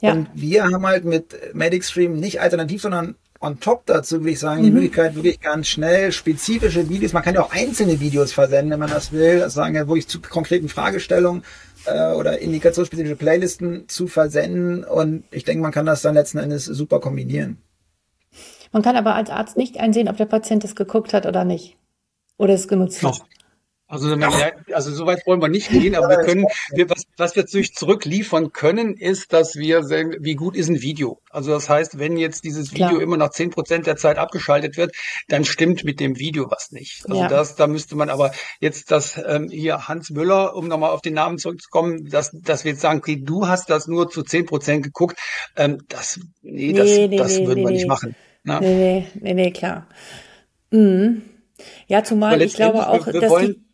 [0.01, 0.11] Ja.
[0.11, 4.61] Und wir haben halt mit MedicStream nicht alternativ, sondern on top dazu, würde ich sagen,
[4.61, 4.65] mhm.
[4.65, 8.79] die Möglichkeit, wirklich ganz schnell spezifische Videos, man kann ja auch einzelne Videos versenden, wenn
[8.79, 11.43] man das will, das sagen ja wirklich zu konkreten Fragestellungen
[11.87, 14.83] äh, oder indikationsspezifische Playlisten zu versenden.
[14.83, 17.57] Und ich denke, man kann das dann letzten Endes super kombinieren.
[18.71, 21.77] Man kann aber als Arzt nicht einsehen, ob der Patient es geguckt hat oder nicht.
[22.37, 23.21] Oder es genutzt hat.
[23.89, 24.13] Also,
[24.73, 27.73] also so weit wollen wir nicht gehen, aber wir können, wir, was, was wir natürlich
[27.73, 31.21] zurückliefern können, ist, dass wir sehen, wie gut ist ein Video.
[31.29, 33.01] Also das heißt, wenn jetzt dieses Video Klar.
[33.01, 34.93] immer nach zehn Prozent der Zeit abgeschaltet wird,
[35.29, 37.05] dann stimmt mit dem Video was nicht.
[37.07, 37.27] Also ja.
[37.29, 41.13] das, da müsste man aber jetzt das ähm, hier Hans Müller, um nochmal auf den
[41.13, 44.83] Namen zurückzukommen, dass, dass wir jetzt sagen, okay, du hast das nur zu zehn Prozent
[44.83, 45.17] geguckt,
[45.55, 48.17] ähm, das, nee, das, nee, nee, das nee, würden wir nicht machen.
[48.43, 48.59] Na?
[48.59, 48.67] Ne?
[48.67, 49.87] Nee, nee, nee, nee, klar.
[50.71, 51.21] Mhm.
[51.87, 53.66] Ja, zumal ich glaube auch, wir, wir dass wollen, die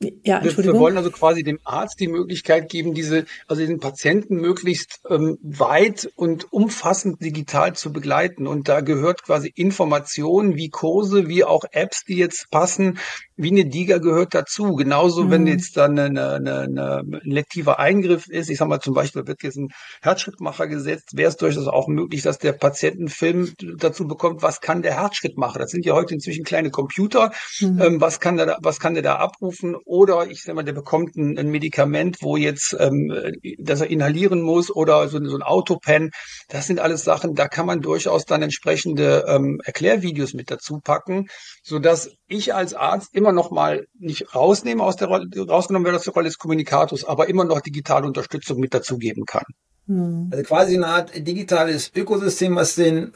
[0.00, 0.74] ja, Entschuldigung.
[0.74, 5.38] Wir wollen also quasi dem Arzt die Möglichkeit geben, diese, also den Patienten möglichst ähm,
[5.42, 8.46] weit und umfassend digital zu begleiten.
[8.46, 12.98] Und da gehört quasi Informationen wie Kurse, wie auch Apps, die jetzt passen,
[13.36, 14.74] wie eine Diga gehört dazu.
[14.74, 15.30] Genauso, mhm.
[15.30, 19.26] wenn jetzt dann eine, eine, eine, ein lektiver Eingriff ist, ich sag mal zum Beispiel,
[19.26, 19.68] wird jetzt ein
[20.02, 24.60] Herzschrittmacher gesetzt, wäre es durchaus auch möglich, dass der Patient einen Film dazu bekommt, was
[24.60, 25.58] kann der Herzschrittmacher?
[25.58, 27.32] Das sind ja heute inzwischen kleine Computer.
[27.60, 27.80] Mhm.
[27.80, 29.76] Ähm, was kann der, was kann der da abrufen?
[29.84, 33.12] Oder ich sag mal, der bekommt ein, ein Medikament, wo jetzt, ähm,
[33.58, 36.10] dass er inhalieren muss oder so, so ein Autopen.
[36.48, 41.26] Das sind alles Sachen, da kann man durchaus dann entsprechende ähm, Erklärvideos mit dazu packen,
[41.62, 45.98] so dass ich als Arzt immer noch mal nicht rausnehme aus der Rolle, rausgenommen werde
[45.98, 49.44] aus der Rolle des Kommunikators, aber immer noch digitale Unterstützung mit dazugeben kann.
[49.86, 50.28] Hm.
[50.32, 53.12] Also quasi eine Art digitales Ökosystem, was den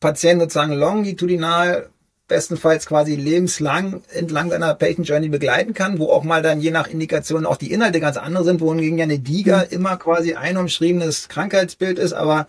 [0.00, 1.90] Patienten sozusagen longitudinal
[2.26, 6.88] bestenfalls quasi lebenslang entlang seiner Patient Journey begleiten kann, wo auch mal dann je nach
[6.88, 9.64] Indikation auch die Inhalte ganz andere sind, wohingegen ja eine DIGA mhm.
[9.70, 12.46] immer quasi ein umschriebenes Krankheitsbild ist, aber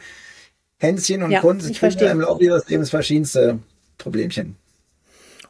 [0.78, 3.60] Hänschen und ja, Kunst kriegen im Laufe ihres Lebens verschiedenste
[3.98, 4.56] Problemchen.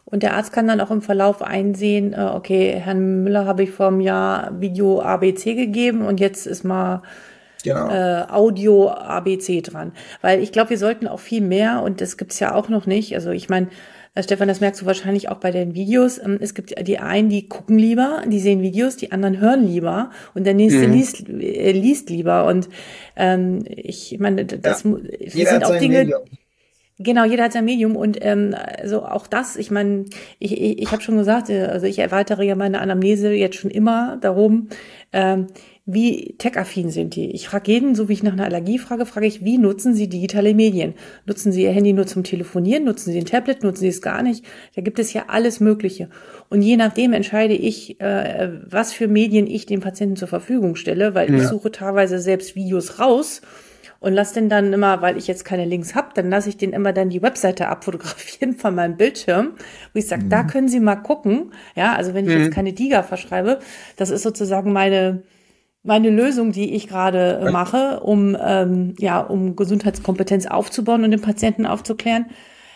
[0.06, 3.72] Und der Arzt kann dann auch im Verlauf einsehen, äh, okay, Herrn Müller habe ich
[3.72, 7.02] vor einem Jahr Video ABC gegeben und jetzt ist mal
[7.64, 7.90] genau.
[7.90, 9.94] äh, Audio ABC dran.
[10.22, 13.16] Weil ich glaube, wir sollten auch viel mehr, und das gibt's ja auch noch nicht,
[13.16, 13.68] also ich meine,
[14.14, 16.18] äh, Stefan, das merkst du wahrscheinlich auch bei den Videos.
[16.18, 20.12] Ähm, es gibt die einen, die gucken lieber, die sehen Videos, die anderen hören lieber
[20.34, 20.94] und der nächste mhm.
[20.94, 22.46] liest, äh, liest lieber.
[22.46, 22.70] Und
[23.16, 24.92] ähm, ich meine, das, ja.
[25.20, 26.00] das sind auch Dinge.
[26.00, 26.22] Medium.
[26.98, 30.06] Genau, jeder hat sein Medium und ähm, also auch das, ich meine,
[30.40, 33.70] ich, ich, ich habe schon gesagt, äh, also ich erweitere ja meine Anamnese jetzt schon
[33.70, 34.70] immer darum,
[35.12, 35.48] ähm,
[35.86, 37.32] wie tech-affin sind die?
[37.32, 40.08] Ich frage jeden, so wie ich nach einer Allergie frage, frage ich, wie nutzen Sie
[40.08, 40.96] digitale Medien?
[41.28, 42.86] Nutzen Sie Ihr Handy nur zum Telefonieren?
[42.86, 43.62] Nutzen Sie ein Tablet?
[43.62, 44.46] Nutzen Sie es gar nicht?
[44.76, 46.10] Da gibt es ja alles Mögliche.
[46.50, 51.14] Und je nachdem entscheide ich, äh, was für Medien ich dem Patienten zur Verfügung stelle,
[51.14, 51.38] weil ja.
[51.38, 53.42] ich suche teilweise selbst Videos raus
[54.06, 56.74] und lass den dann immer, weil ich jetzt keine Links habe, dann lasse ich den
[56.74, 59.54] immer dann die Webseite abfotografieren von meinem Bildschirm,
[59.94, 60.30] wo ich sage, mhm.
[60.30, 61.52] da können Sie mal gucken.
[61.76, 62.44] Ja, also wenn ich mhm.
[62.44, 63.58] jetzt keine Diga verschreibe,
[63.98, 65.24] das ist sozusagen meine
[65.82, 71.22] meine Lösung, die ich gerade äh, mache, um ähm, ja, um Gesundheitskompetenz aufzubauen und den
[71.22, 72.28] Patienten aufzuklären.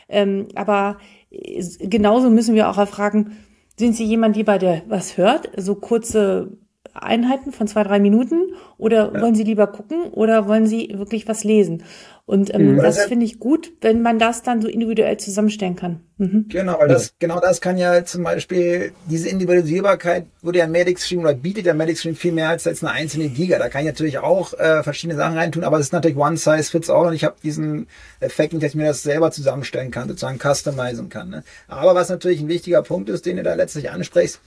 [0.07, 0.97] Ähm, aber
[1.29, 3.37] äh, genauso müssen wir auch erfragen,
[3.77, 6.57] sind Sie jemand, die bei der was hört, so kurze
[7.03, 9.21] Einheiten von zwei, drei Minuten oder ja.
[9.21, 11.83] wollen Sie lieber gucken oder wollen Sie wirklich was lesen?
[12.29, 12.77] Und ähm, mhm.
[12.77, 16.01] das finde ich gut, wenn man das dann so individuell zusammenstellen kann.
[16.17, 16.45] Mhm.
[16.49, 21.33] Genau, weil das, genau das kann ja zum Beispiel, diese Individualisierbarkeit wurde ja MedicStream oder
[21.33, 23.57] bietet ja MedicStream viel mehr als, als eine einzelne Giga.
[23.57, 26.65] Da kann ich natürlich auch äh, verschiedene Sachen reintun, aber es ist natürlich one size
[26.65, 27.87] fits all und ich habe diesen
[28.19, 31.31] Effekt nicht, dass ich mir das selber zusammenstellen kann, sozusagen customizen kann.
[31.31, 31.43] Ne?
[31.67, 34.39] Aber was natürlich ein wichtiger Punkt ist, den du da letztlich ansprichst,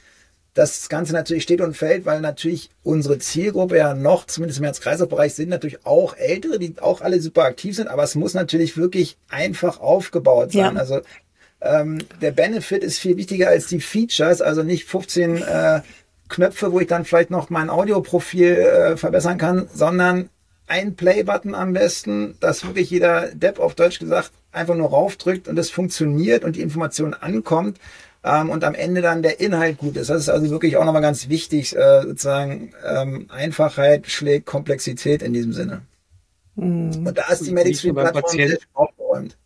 [0.55, 5.35] das Ganze natürlich steht und fällt, weil natürlich unsere Zielgruppe ja noch, zumindest im Herz-Kreislauf-Bereich,
[5.35, 9.17] sind natürlich auch Ältere, die auch alle super aktiv sind, aber es muss natürlich wirklich
[9.31, 10.75] einfach aufgebaut sein.
[10.75, 10.81] Ja.
[10.81, 11.01] Also
[11.63, 15.81] ähm, der Benefit ist viel wichtiger als die Features, also nicht 15 äh,
[16.29, 20.29] Knöpfe, wo ich dann vielleicht noch mein Audioprofil äh, verbessern kann, sondern
[20.67, 25.59] ein Play-Button am besten, dass wirklich jeder Depp auf Deutsch gesagt einfach nur raufdrückt und
[25.59, 27.79] es funktioniert und die Information ankommt
[28.25, 30.11] ähm, und am Ende dann der Inhalt gut ist.
[30.11, 35.33] Das ist also wirklich auch nochmal ganz wichtig, äh, sozusagen ähm, Einfachheit schlägt Komplexität in
[35.33, 35.83] diesem Sinne.
[36.55, 37.07] Mhm.
[37.07, 39.37] Und da ist die Medic-Plattform aufgeräumt.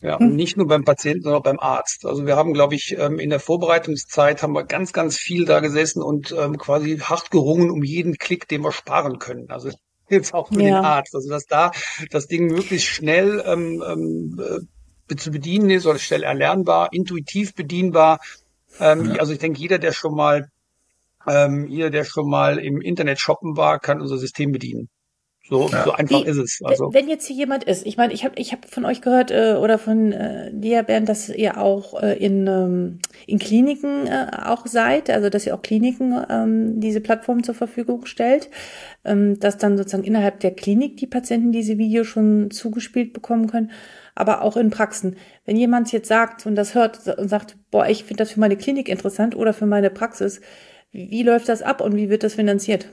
[0.00, 2.06] Ja, und nicht nur beim Patienten, sondern auch beim Arzt.
[2.06, 5.58] Also wir haben, glaube ich, ähm, in der Vorbereitungszeit haben wir ganz, ganz viel da
[5.58, 9.50] gesessen und ähm, quasi hart gerungen um jeden Klick, den wir sparen können.
[9.50, 9.70] Also
[10.08, 10.80] jetzt auch für ja.
[10.80, 11.16] den Arzt.
[11.16, 11.72] Also dass da
[12.12, 14.60] das Ding möglichst schnell ähm, ähm, äh,
[15.16, 18.20] zu bedienen ist oder schnell erlernbar, intuitiv bedienbar.
[18.80, 19.20] Ähm, ja.
[19.20, 20.48] Also ich denke, jeder, der schon mal,
[21.26, 24.88] ähm, jeder, der schon mal im Internet shoppen war, kann unser System bedienen.
[25.48, 25.84] So, ja.
[25.84, 26.60] so einfach Wie, ist es.
[26.62, 26.92] Also.
[26.92, 29.54] Wenn jetzt hier jemand ist, ich meine, ich habe ich hab von euch gehört äh,
[29.58, 34.66] oder von äh, dir, Bernd, dass ihr auch äh, in, ähm, in Kliniken äh, auch
[34.66, 38.50] seid, also dass ihr auch Kliniken ähm, diese Plattform zur Verfügung stellt,
[39.04, 43.70] ähm, dass dann sozusagen innerhalb der Klinik die Patienten diese Videos schon zugespielt bekommen können
[44.18, 45.16] aber auch in Praxen.
[45.44, 48.56] Wenn jemand jetzt sagt und das hört und sagt, boah, ich finde das für meine
[48.56, 50.40] Klinik interessant oder für meine Praxis,
[50.90, 52.90] wie, wie läuft das ab und wie wird das finanziert?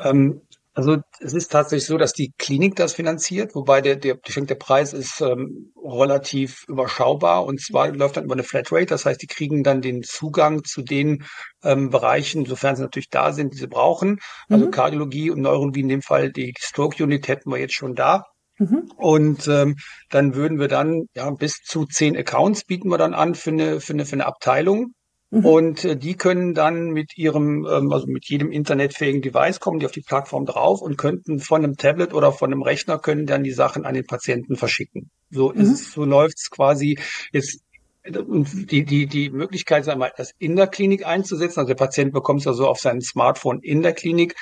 [0.00, 0.42] Ähm,
[0.74, 4.92] also es ist tatsächlich so, dass die Klinik das finanziert, wobei der, der, der Preis
[4.92, 9.62] ist ähm, relativ überschaubar und zwar läuft dann über eine Flatrate, das heißt, die kriegen
[9.62, 11.24] dann den Zugang zu den
[11.62, 14.18] ähm, Bereichen, sofern sie natürlich da sind, die sie brauchen.
[14.48, 14.70] Also mhm.
[14.72, 18.24] Kardiologie und Neurologie in dem Fall, die, die Stroke Unit hätten wir jetzt schon da.
[18.58, 18.90] Mhm.
[18.96, 19.76] Und ähm,
[20.10, 23.80] dann würden wir dann ja bis zu zehn Accounts bieten wir dann an für eine
[23.80, 24.92] für eine für eine Abteilung.
[25.30, 25.44] Mhm.
[25.44, 29.86] Und äh, die können dann mit ihrem, ähm, also mit jedem internetfähigen Device kommen, die
[29.86, 33.42] auf die Plattform drauf und könnten von einem Tablet oder von einem Rechner können dann
[33.42, 35.10] die Sachen an den Patienten verschicken.
[35.30, 35.60] So mhm.
[35.60, 36.98] ist es, so läuft's quasi
[37.32, 37.60] jetzt
[38.08, 41.58] und die, die, die Möglichkeit, sagen wir, das in der Klinik einzusetzen.
[41.58, 44.36] Also der Patient bekommt es ja so auf sein Smartphone in der Klinik.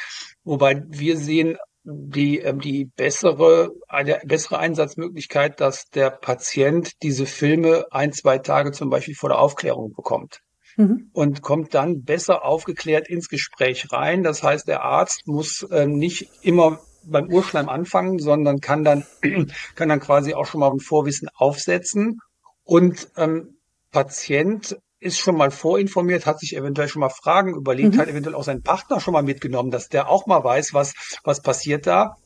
[0.44, 7.86] Wobei wir sehen, die, ähm, die bessere, eine bessere Einsatzmöglichkeit, dass der Patient diese Filme
[7.90, 10.40] ein, zwei Tage zum Beispiel vor der Aufklärung bekommt.
[10.76, 11.10] Mhm.
[11.12, 14.22] Und kommt dann besser aufgeklärt ins Gespräch rein.
[14.22, 19.04] Das heißt, der Arzt muss ähm, nicht immer beim Urschleim anfangen, sondern kann dann,
[19.74, 22.18] kann dann quasi auch schon mal ein Vorwissen aufsetzen.
[22.64, 23.58] Und ähm,
[23.92, 28.00] Patient ist schon mal vorinformiert, hat sich eventuell schon mal Fragen überlegt, mhm.
[28.00, 31.42] hat eventuell auch seinen Partner schon mal mitgenommen, dass der auch mal weiß, was, was
[31.42, 32.16] passiert da.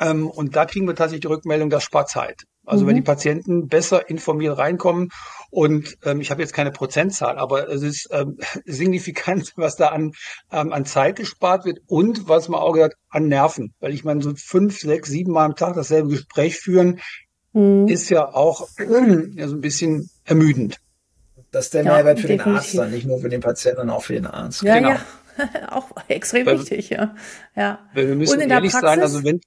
[0.00, 2.44] Ähm, und da kriegen wir tatsächlich die Rückmeldung, das spart Zeit.
[2.64, 2.88] Also mhm.
[2.88, 5.10] wenn die Patienten besser informiert reinkommen
[5.50, 10.12] und ähm, ich habe jetzt keine Prozentzahl, aber es ist ähm, signifikant, was da an,
[10.50, 13.74] ähm, an Zeit gespart wird und was man auch gesagt an Nerven.
[13.80, 17.00] Weil ich meine, so fünf, sechs, sieben Mal am Tag dasselbe Gespräch führen,
[17.52, 17.86] mhm.
[17.86, 20.78] ist ja auch ja, so ein bisschen ermüdend.
[21.54, 22.44] Das ist der ja, Mehrwert für definitiv.
[22.44, 24.62] den Arzt dann, nicht nur für den Patienten, sondern auch für den Arzt.
[24.62, 24.88] Ja, genau.
[24.90, 25.00] ja.
[25.70, 27.14] auch extrem weil, wichtig, ja.
[27.54, 27.78] ja.
[27.92, 29.40] Wir müssen ehrlich sein, also wenn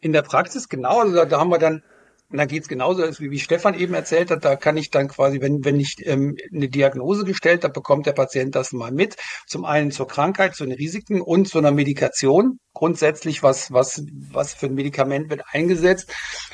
[0.00, 1.82] in der Praxis, genau, also da, da haben wir dann
[2.30, 5.40] und dann geht's genauso, wie, wie Stefan eben erzählt hat, da kann ich dann quasi,
[5.40, 9.16] wenn, wenn ich ähm, eine Diagnose gestellt habe, bekommt der Patient das mal mit.
[9.46, 12.58] Zum einen zur Krankheit, zu den Risiken und zu einer Medikation.
[12.74, 16.12] Grundsätzlich, was, was, was für ein Medikament wird eingesetzt.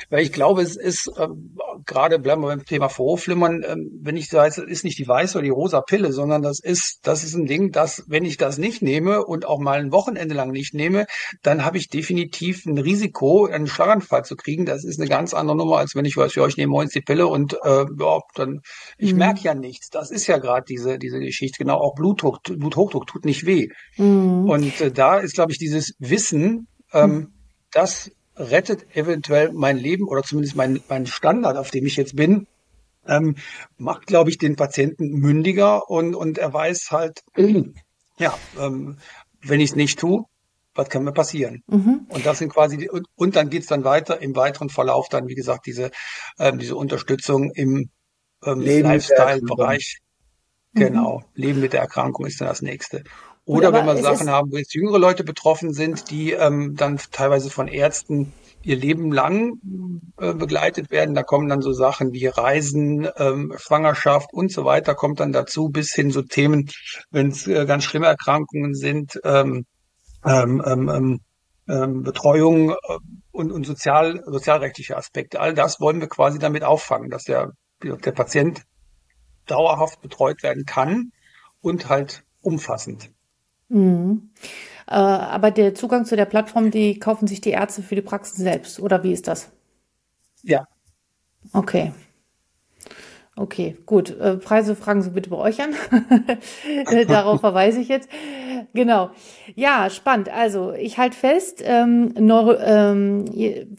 [0.09, 4.29] Weil ich glaube, es ist, ähm, gerade bleiben wir beim Thema Vorhofflimmern, ähm, wenn ich
[4.29, 7.33] sage, es ist nicht die weiße oder die rosa Pille, sondern das ist, das ist
[7.33, 10.73] ein Ding, dass, wenn ich das nicht nehme und auch mal ein Wochenende lang nicht
[10.73, 11.07] nehme,
[11.41, 14.65] dann habe ich definitiv ein Risiko, einen Schlaganfall zu kriegen.
[14.65, 17.01] Das ist eine ganz andere Nummer, als wenn ich weiß, ja, ich nehme morgens die
[17.01, 18.61] Pille und äh, ja, dann
[18.97, 19.19] ich mhm.
[19.19, 19.89] merke ja nichts.
[19.89, 21.57] Das ist ja gerade diese diese Geschichte.
[21.59, 23.67] Genau, auch Blutdruck, Bluthochdruck tut nicht weh.
[23.97, 24.49] Mhm.
[24.49, 27.33] Und äh, da ist, glaube ich, dieses Wissen, ähm, mhm.
[27.71, 32.47] das rettet eventuell mein Leben oder zumindest mein, mein Standard, auf dem ich jetzt bin,
[33.07, 33.35] ähm,
[33.77, 37.21] macht, glaube ich, den Patienten mündiger und, und er weiß halt,
[38.17, 38.97] ja, ähm,
[39.41, 40.23] wenn ich es nicht tue,
[40.75, 41.63] was kann mir passieren?
[41.67, 42.07] Mhm.
[42.09, 45.27] Und das sind quasi die, und, und dann geht's dann weiter im weiteren Verlauf dann,
[45.27, 45.91] wie gesagt, diese,
[46.39, 47.89] ähm, diese Unterstützung im
[48.43, 49.99] ähm, Lifestyle-Bereich.
[50.73, 50.79] Mhm.
[50.79, 51.23] Genau.
[51.35, 53.03] Leben mit der Erkrankung ist dann das nächste.
[53.45, 57.49] Oder wenn wir Sachen haben, wo jetzt jüngere Leute betroffen sind, die ähm, dann teilweise
[57.49, 58.31] von Ärzten
[58.61, 59.59] ihr Leben lang
[60.17, 61.13] äh, begleitet werden.
[61.13, 65.67] Da kommen dann so Sachen wie Reisen, ähm, Schwangerschaft und so weiter, kommt dann dazu,
[65.67, 66.69] bis hin so Themen,
[67.11, 69.65] wenn es äh, ganz schlimme Erkrankungen sind, ähm,
[70.25, 71.19] ähm, ähm, ähm,
[71.67, 72.75] ähm Betreuung äh,
[73.31, 75.39] und, und sozial, sozialrechtliche Aspekte.
[75.39, 78.63] All das wollen wir quasi damit auffangen, dass der, der Patient
[79.45, 81.11] dauerhaft betreut werden kann
[81.61, 83.11] und halt umfassend.
[83.69, 84.29] Mhm.
[84.87, 88.43] Äh, aber der Zugang zu der Plattform, die kaufen sich die Ärzte für die Praxen
[88.43, 89.51] selbst, oder wie ist das?
[90.43, 90.67] Ja.
[91.53, 91.93] Okay.
[93.35, 94.15] Okay, gut.
[94.19, 95.73] Äh, Preise fragen Sie bitte bei euch an.
[97.07, 98.07] Darauf verweise ich jetzt.
[98.75, 99.09] Genau.
[99.55, 100.29] Ja, spannend.
[100.29, 103.25] Also ich halte fest, ähm, Neuro, ähm,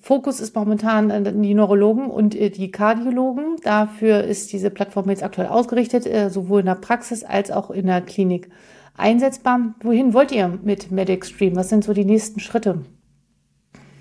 [0.02, 3.56] Fokus ist momentan die Neurologen und äh, die Kardiologen.
[3.62, 7.86] Dafür ist diese Plattform jetzt aktuell ausgerichtet, äh, sowohl in der Praxis als auch in
[7.86, 8.50] der Klinik
[8.96, 9.74] einsetzbar.
[9.82, 11.54] Wohin wollt ihr mit MedicStream?
[11.54, 12.84] Was sind so die nächsten Schritte?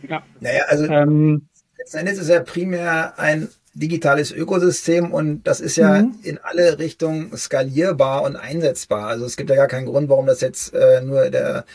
[0.08, 5.76] Ja, naja, also ähm, letzten Endes ist ja primär ein digitales Ökosystem und das ist
[5.78, 6.16] ja mhm.
[6.24, 9.08] in alle Richtungen skalierbar und einsetzbar.
[9.08, 11.66] Also es gibt ja gar keinen Grund, warum das jetzt äh, nur der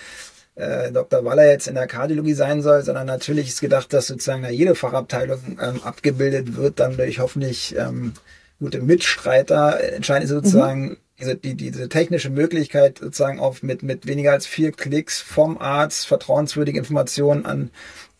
[0.55, 1.25] äh, Dr.
[1.25, 4.75] Waller jetzt in der Kardiologie sein soll, sondern natürlich ist gedacht, dass sozusagen da jede
[4.75, 8.13] Fachabteilung ähm, abgebildet wird, dann durch hoffentlich ähm,
[8.61, 9.81] gute Mitstreiter.
[9.81, 14.47] Entscheidend ist sozusagen mhm diese, die, diese technische Möglichkeit sozusagen auf mit, mit weniger als
[14.47, 17.71] vier Klicks vom Arzt vertrauenswürdige Informationen an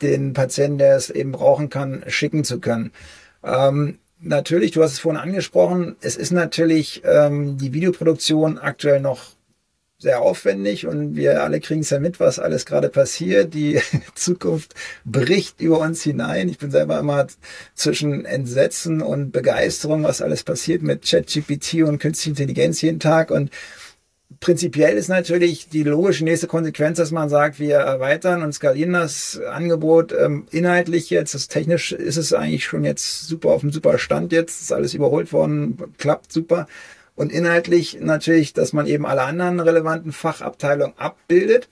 [0.03, 2.93] den Patienten, der es eben brauchen kann, schicken zu können.
[3.45, 9.39] Ähm, natürlich, du hast es vorhin angesprochen, es ist natürlich ähm, die Videoproduktion aktuell noch
[10.01, 13.53] sehr aufwendig und wir alle kriegen es ja mit, was alles gerade passiert.
[13.53, 13.81] Die
[14.15, 14.75] Zukunft
[15.05, 16.49] bricht über uns hinein.
[16.49, 17.27] Ich bin selber immer
[17.75, 23.51] zwischen Entsetzen und Begeisterung, was alles passiert mit ChatGPT und künstlicher Intelligenz jeden Tag und
[24.41, 29.41] Prinzipiell ist natürlich die logische nächste Konsequenz, dass man sagt, wir erweitern und skalieren das
[29.51, 31.35] Angebot ähm, inhaltlich jetzt.
[31.35, 34.63] Das technisch ist es eigentlich schon jetzt super auf dem super Stand jetzt.
[34.63, 36.69] Ist alles überholt worden, klappt super
[37.19, 41.69] und inhaltlich natürlich, dass man eben alle anderen relevanten Fachabteilungen abbildet.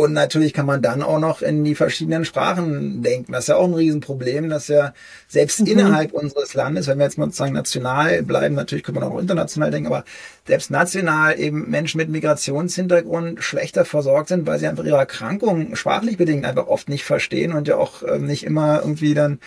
[0.00, 3.32] Und natürlich kann man dann auch noch in die verschiedenen Sprachen denken.
[3.32, 4.94] Das ist ja auch ein Riesenproblem, dass ja
[5.28, 5.66] selbst mhm.
[5.66, 9.70] innerhalb unseres Landes, wenn wir jetzt mal sozusagen national bleiben, natürlich kann man auch international
[9.70, 10.04] denken, aber
[10.46, 16.16] selbst national eben Menschen mit Migrationshintergrund schlechter versorgt sind, weil sie einfach ihre Erkrankungen sprachlich
[16.16, 19.38] bedingt einfach oft nicht verstehen und ja auch äh, nicht immer irgendwie dann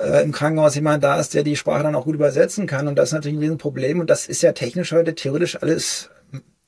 [0.00, 2.88] äh, im Krankenhaus jemand da ist, der die Sprache dann auch gut übersetzen kann.
[2.88, 4.00] Und das ist natürlich ein Problem.
[4.00, 6.10] Und das ist ja technisch heute theoretisch alles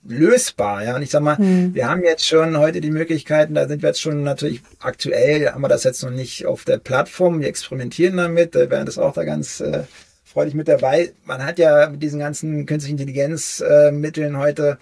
[0.08, 0.84] lösbar.
[0.84, 1.74] Ja, und ich sag mal, hm.
[1.74, 5.62] wir haben jetzt schon heute die Möglichkeiten, da sind wir jetzt schon natürlich aktuell, haben
[5.62, 9.14] wir das jetzt noch nicht auf der Plattform, wir experimentieren damit, da werden das auch
[9.14, 9.84] da ganz äh,
[10.24, 11.12] freudig mit dabei.
[11.24, 14.78] Man hat ja mit diesen ganzen künstlichen Intelligenzmitteln äh, heute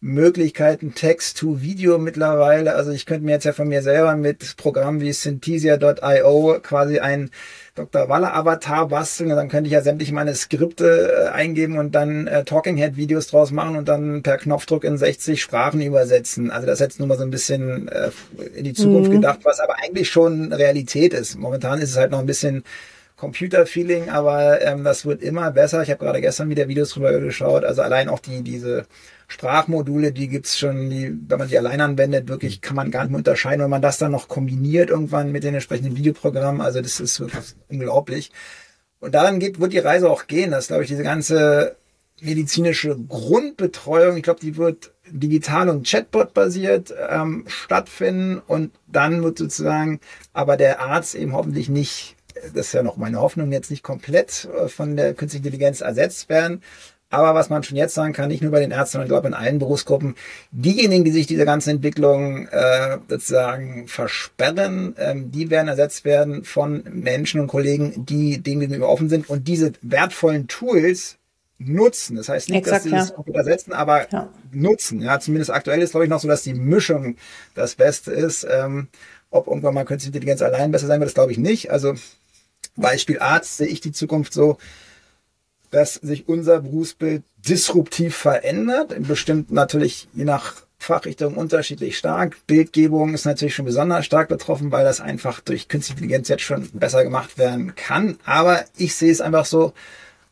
[0.00, 2.74] Möglichkeiten, Text to Video mittlerweile.
[2.74, 7.30] Also ich könnte mir jetzt ja von mir selber mit Programmen wie Synthesia.io quasi ein
[7.78, 8.08] Dr.
[8.08, 9.30] Waller Avatar basteln.
[9.30, 13.28] Dann könnte ich ja sämtliche meine Skripte äh, eingeben und dann äh, Talking Head Videos
[13.28, 16.50] draus machen und dann per Knopfdruck in 60 Sprachen übersetzen.
[16.50, 18.10] Also das ist jetzt nur mal so ein bisschen äh,
[18.54, 19.16] in die Zukunft mhm.
[19.16, 21.38] gedacht, was aber eigentlich schon Realität ist.
[21.38, 22.64] Momentan ist es halt noch ein bisschen
[23.18, 25.82] Computer-Feeling, aber ähm, das wird immer besser.
[25.82, 27.64] Ich habe gerade gestern wieder Videos drüber geschaut.
[27.64, 28.86] Also allein auch die diese
[29.26, 33.10] Sprachmodule, die gibt's schon, die, wenn man die allein anwendet, wirklich kann man gar nicht
[33.10, 36.60] mehr unterscheiden, wenn man das dann noch kombiniert irgendwann mit den entsprechenden Videoprogrammen.
[36.60, 38.30] Also das ist wirklich unglaublich.
[39.00, 41.76] Und daran geht, wird die Reise auch gehen, dass, glaube ich, diese ganze
[42.20, 49.38] medizinische Grundbetreuung, ich glaube, die wird digital und Chatbot basiert ähm, stattfinden und dann wird
[49.38, 50.00] sozusagen
[50.32, 52.16] aber der Arzt eben hoffentlich nicht
[52.54, 56.28] das ist ja noch meine Hoffnung, jetzt nicht komplett äh, von der künstlichen Intelligenz ersetzt
[56.28, 56.62] werden.
[57.10, 59.28] Aber was man schon jetzt sagen kann, nicht nur bei den Ärzten, sondern ich glaube
[59.28, 60.14] in allen Berufsgruppen,
[60.50, 66.84] diejenigen, die sich dieser ganzen Entwicklung äh, sozusagen versperren, ähm, die werden ersetzt werden von
[66.92, 71.16] Menschen und Kollegen, die dem gegenüber offen sind und diese wertvollen Tools
[71.58, 72.16] nutzen.
[72.16, 73.24] Das heißt nicht, Exakt, dass sie ja.
[73.24, 74.28] das ersetzen, aber ja.
[74.52, 75.00] nutzen.
[75.00, 77.16] Ja, zumindest aktuell ist glaube ich noch so, dass die Mischung
[77.54, 78.46] das Beste ist.
[78.48, 78.88] Ähm,
[79.30, 81.70] ob irgendwann mal künstliche Intelligenz allein besser sein wird, das glaube ich nicht.
[81.70, 81.94] Also
[82.80, 84.58] Beispiel Arzt sehe ich die Zukunft so,
[85.70, 88.94] dass sich unser Berufsbild disruptiv verändert.
[89.06, 92.36] Bestimmt natürlich je nach Fachrichtung unterschiedlich stark.
[92.46, 96.70] Bildgebung ist natürlich schon besonders stark betroffen, weil das einfach durch künstliche Intelligenz jetzt schon
[96.72, 98.18] besser gemacht werden kann.
[98.24, 99.72] Aber ich sehe es einfach so,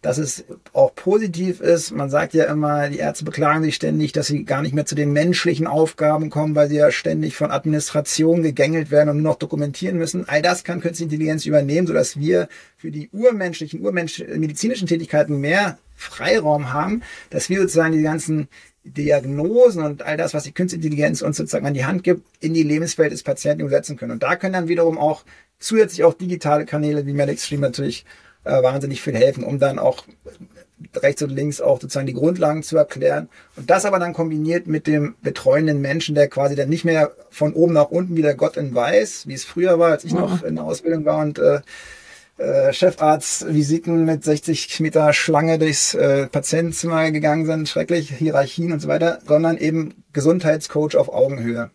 [0.06, 1.90] dass es auch positiv ist.
[1.90, 4.94] Man sagt ja immer, die Ärzte beklagen sich ständig, dass sie gar nicht mehr zu
[4.94, 9.38] den menschlichen Aufgaben kommen, weil sie ja ständig von Administration gegängelt werden und nur noch
[9.40, 10.28] dokumentieren müssen.
[10.28, 15.76] All das kann künstliche Intelligenz übernehmen, sodass wir für die urmenschlichen, urmensch medizinischen Tätigkeiten mehr
[15.96, 18.46] Freiraum haben, dass wir sozusagen die ganzen
[18.84, 22.54] Diagnosen und all das, was die Künstliche Intelligenz uns sozusagen an die Hand gibt, in
[22.54, 24.12] die Lebenswelt des Patienten übersetzen können.
[24.12, 25.24] Und da können dann wiederum auch
[25.58, 28.04] zusätzlich auch digitale Kanäle wie MedXtreme natürlich
[28.46, 30.04] äh, wahnsinnig viel helfen, um dann auch
[30.94, 33.28] rechts und links auch sozusagen die Grundlagen zu erklären.
[33.56, 37.54] Und das aber dann kombiniert mit dem betreuenden Menschen, der quasi dann nicht mehr von
[37.54, 40.42] oben nach unten wie der Gott in Weiß, wie es früher war, als ich noch
[40.42, 41.60] in der Ausbildung war und äh,
[42.38, 48.88] äh, Chefarztvisiten mit 60 Meter Schlange durchs äh, Patientenzimmer gegangen sind, schrecklich, Hierarchien und so
[48.88, 51.70] weiter, sondern eben Gesundheitscoach auf Augenhöhe.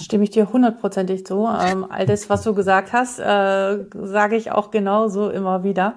[0.00, 1.46] Stimme ich dir hundertprozentig zu.
[1.46, 5.96] Ähm, all das, was du gesagt hast, äh, sage ich auch genauso immer wieder.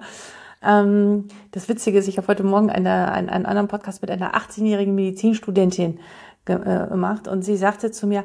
[0.62, 4.34] Ähm, das Witzige ist, ich habe heute Morgen eine, einen, einen anderen Podcast mit einer
[4.34, 6.00] 18-jährigen Medizinstudentin
[6.46, 8.24] äh, gemacht und sie sagte zu mir,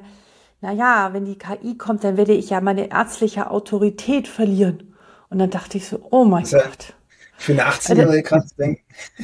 [0.62, 4.94] na ja, wenn die KI kommt, dann werde ich ja meine ärztliche Autorität verlieren.
[5.30, 6.94] Und dann dachte ich so, oh mein ja Gott.
[7.38, 8.84] Für eine 18-jährige krass denken.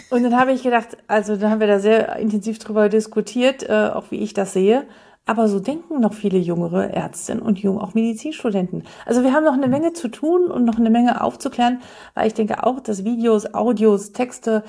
[0.10, 3.90] Und dann habe ich gedacht, also dann haben wir da sehr intensiv drüber diskutiert, äh,
[3.94, 4.86] auch wie ich das sehe.
[5.28, 8.84] Aber so denken noch viele jüngere Ärztinnen und jung auch Medizinstudenten.
[9.08, 11.82] Also wir haben noch eine Menge zu tun und noch eine Menge aufzuklären,
[12.14, 14.64] weil ich denke auch, dass Videos, Audios, Texte,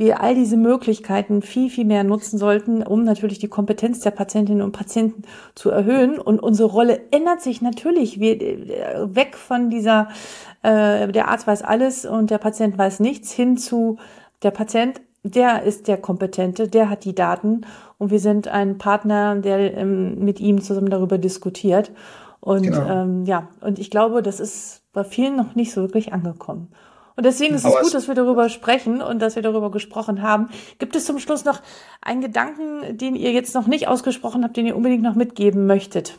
[0.00, 4.62] wir all diese Möglichkeiten viel, viel mehr nutzen sollten, um natürlich die Kompetenz der Patientinnen
[4.62, 5.22] und Patienten
[5.54, 6.18] zu erhöhen.
[6.18, 8.18] Und unsere Rolle ändert sich natürlich.
[8.18, 10.08] Wir, äh, weg von dieser,
[10.62, 13.98] äh, der Arzt weiß alles und der Patient weiß nichts, hin zu
[14.42, 17.62] der Patient der ist der Kompetente, der hat die Daten
[17.98, 21.92] und wir sind ein Partner, der ähm, mit ihm zusammen darüber diskutiert.
[22.40, 22.88] Und genau.
[22.88, 26.72] ähm, ja, und ich glaube, das ist bei vielen noch nicht so wirklich angekommen.
[27.16, 30.48] Und deswegen ist es gut, dass wir darüber sprechen und dass wir darüber gesprochen haben.
[30.78, 31.60] Gibt es zum Schluss noch
[32.00, 36.18] einen Gedanken, den ihr jetzt noch nicht ausgesprochen habt, den ihr unbedingt noch mitgeben möchtet?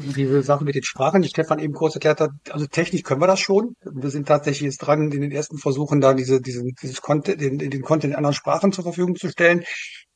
[0.00, 3.20] Also diese Sache mit den Sprachen, die Stefan eben kurz erklärt hat, also technisch können
[3.20, 3.74] wir das schon.
[3.84, 7.58] Wir sind tatsächlich jetzt dran, in den ersten Versuchen da diese, diesen, dieses Content, den,
[7.58, 9.64] den Content in anderen Sprachen zur Verfügung zu stellen.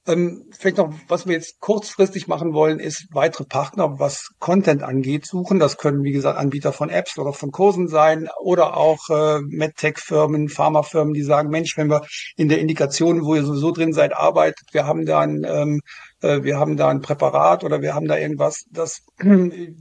[0.06, 5.26] Ähm, vielleicht noch, was wir jetzt kurzfristig machen wollen, ist weitere Partner, was Content angeht,
[5.26, 5.58] suchen.
[5.58, 10.50] Das können, wie gesagt, Anbieter von Apps oder von Kursen sein oder auch äh, MedTech-Firmen,
[10.50, 12.02] Pharmafirmen, die sagen, Mensch, wenn wir
[12.36, 15.80] in der Indikation, wo ihr sowieso drin seid, arbeitet, wir haben da ein ähm,
[16.24, 19.02] äh, wir haben da ein Präparat oder wir haben da irgendwas, dass,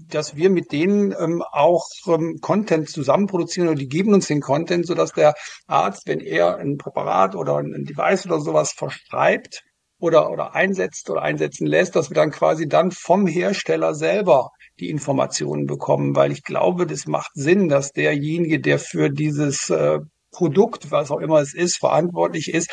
[0.10, 4.42] dass wir mit denen ähm, auch ähm, Content zusammen produzieren oder die geben uns den
[4.42, 5.34] Content, sodass der
[5.68, 9.64] Arzt, wenn er ein Präparat oder ein Device oder sowas verschreibt,
[10.04, 14.90] oder, oder einsetzt oder einsetzen lässt, dass wir dann quasi dann vom Hersteller selber die
[14.90, 20.00] Informationen bekommen, weil ich glaube, das macht Sinn, dass derjenige, der für dieses äh,
[20.32, 22.70] Produkt, was auch immer es ist, verantwortlich ist,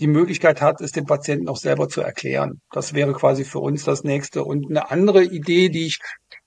[0.00, 2.60] die Möglichkeit hat, es dem Patienten auch selber zu erklären.
[2.72, 4.42] Das wäre quasi für uns das nächste.
[4.42, 5.98] Und eine andere Idee, die ich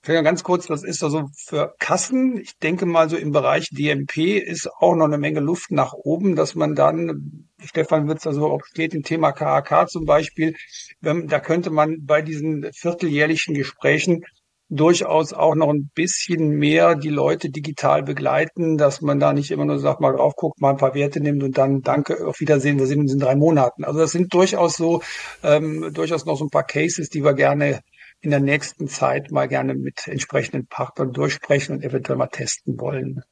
[0.06, 2.38] vielleicht ganz kurz, das ist also für Kassen.
[2.38, 6.36] Ich denke mal so im Bereich DMP ist auch noch eine Menge Luft nach oben,
[6.36, 10.54] dass man dann, Stefan wird es also auch steht im Thema KAK zum Beispiel,
[11.00, 14.24] wenn, da könnte man bei diesen vierteljährlichen Gesprächen
[14.68, 19.64] durchaus auch noch ein bisschen mehr die Leute digital begleiten, dass man da nicht immer
[19.64, 22.78] nur sagt, mal drauf guckt, mal ein paar Werte nimmt und dann danke, auf Wiedersehen,
[22.78, 23.84] wir sehen uns in drei Monaten.
[23.84, 25.02] Also das sind durchaus so,
[25.42, 27.80] ähm, durchaus noch so ein paar Cases, die wir gerne
[28.26, 33.22] in der nächsten Zeit mal gerne mit entsprechenden Partnern durchsprechen und eventuell mal testen wollen.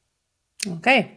[0.67, 1.09] Okay.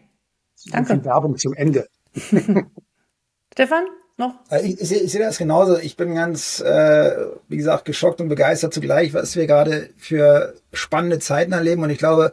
[0.66, 1.04] Danke.
[1.04, 1.88] Werbung zum Ende.
[3.52, 3.86] Stefan?
[4.18, 4.34] noch?
[4.50, 5.78] Äh, ich, ich, ich sehe das genauso.
[5.78, 11.18] Ich bin ganz, äh, wie gesagt, geschockt und begeistert zugleich, was wir gerade für spannende
[11.20, 11.82] Zeiten erleben.
[11.82, 12.32] Und ich glaube,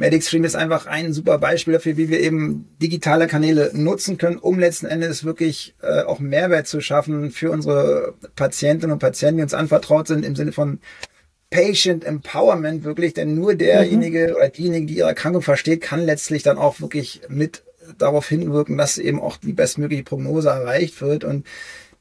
[0.00, 4.58] MedicStream ist einfach ein super Beispiel dafür, wie wir eben digitale Kanäle nutzen können, um
[4.58, 9.52] letzten Endes wirklich äh, auch Mehrwert zu schaffen für unsere Patientinnen und Patienten, die uns
[9.52, 10.80] anvertraut sind, im Sinne von
[11.50, 14.36] Patient Empowerment wirklich, denn nur derjenige mhm.
[14.36, 17.62] oder diejenige, die ihre Erkrankung versteht, kann letztlich dann auch wirklich mit
[17.98, 21.46] darauf hinwirken, dass eben auch die bestmögliche Prognose erreicht wird und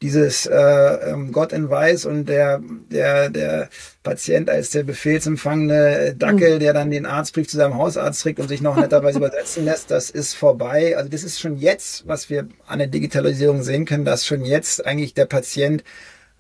[0.01, 3.69] dieses äh, ähm, Gott in Weiß und der, der, der
[4.01, 6.59] Patient als der befehlsempfangene Dackel, mhm.
[6.59, 10.09] der dann den Arztbrief zu seinem Hausarzt trägt und sich noch netterweise übersetzen lässt, das
[10.09, 10.95] ist vorbei.
[10.95, 14.85] Also das ist schon jetzt, was wir an der Digitalisierung sehen können, dass schon jetzt
[14.85, 15.83] eigentlich der Patient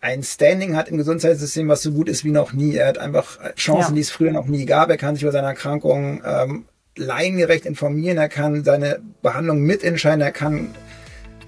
[0.01, 2.75] ein Standing hat im Gesundheitssystem, was so gut ist wie noch nie.
[2.75, 3.95] Er hat einfach Chancen, ja.
[3.95, 4.89] die es früher noch nie gab.
[4.89, 10.31] Er kann sich über seine Erkrankung ähm, laiengerecht informieren, er kann seine Behandlung mitentscheiden, er
[10.31, 10.69] kann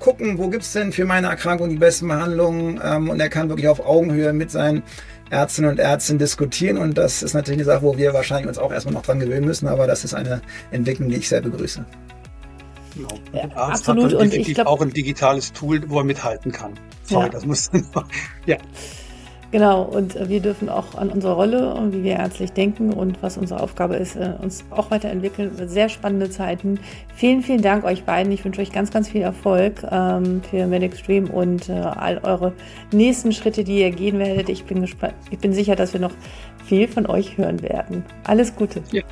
[0.01, 3.69] gucken, wo gibt's denn für meine Erkrankung die besten Behandlungen ähm, und er kann wirklich
[3.69, 4.83] auf Augenhöhe mit seinen
[5.29, 8.71] Ärztinnen und Ärzten diskutieren und das ist natürlich eine Sache, wo wir wahrscheinlich uns auch
[8.71, 10.41] erstmal noch dran gewöhnen müssen, aber das ist eine
[10.71, 11.85] Entwicklung, die ich sehr begrüße.
[12.95, 13.19] Genau.
[13.31, 14.13] Ja, absolut.
[14.13, 16.73] und ich glaube auch ein digitales Tool, wo er mithalten kann.
[17.03, 17.29] Sorry, ja.
[17.29, 17.71] das muss
[18.45, 18.57] ja.
[19.51, 23.37] Genau, und wir dürfen auch an unsere Rolle und wie wir ärztlich denken und was
[23.37, 25.51] unsere Aufgabe ist, äh, uns auch weiterentwickeln.
[25.67, 26.79] Sehr spannende Zeiten.
[27.15, 28.31] Vielen, vielen Dank euch beiden.
[28.31, 32.53] Ich wünsche euch ganz, ganz viel Erfolg ähm, für MedicStream und äh, all eure
[32.93, 34.47] nächsten Schritte, die ihr gehen werdet.
[34.47, 35.15] Ich bin gespannt.
[35.31, 36.13] Ich bin sicher, dass wir noch
[36.65, 38.05] viel von euch hören werden.
[38.23, 38.81] Alles Gute.
[38.91, 39.03] Ja.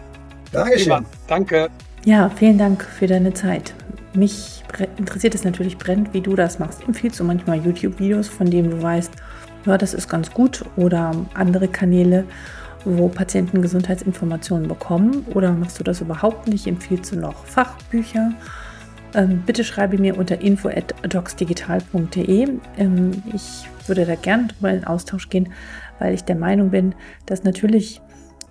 [0.54, 1.06] Dankeschön.
[1.28, 1.70] Danke.
[2.06, 3.74] Ja, vielen Dank für deine Zeit.
[4.14, 4.64] Mich
[4.98, 6.82] interessiert es natürlich brennend, wie du das machst.
[6.88, 9.12] Empfiehlst du manchmal YouTube-Videos, von denen du weißt,
[9.66, 12.26] ja, das ist ganz gut oder andere Kanäle,
[12.86, 16.68] wo Patienten Gesundheitsinformationen bekommen oder machst du das überhaupt nicht?
[16.68, 18.34] Empfiehlst du noch Fachbücher?
[19.16, 22.48] Ähm, bitte schreibe mir unter info@docsdigital.de.
[22.78, 25.52] Ähm, ich würde da gerne drüber in Austausch gehen,
[25.98, 26.94] weil ich der Meinung bin,
[27.26, 28.02] dass natürlich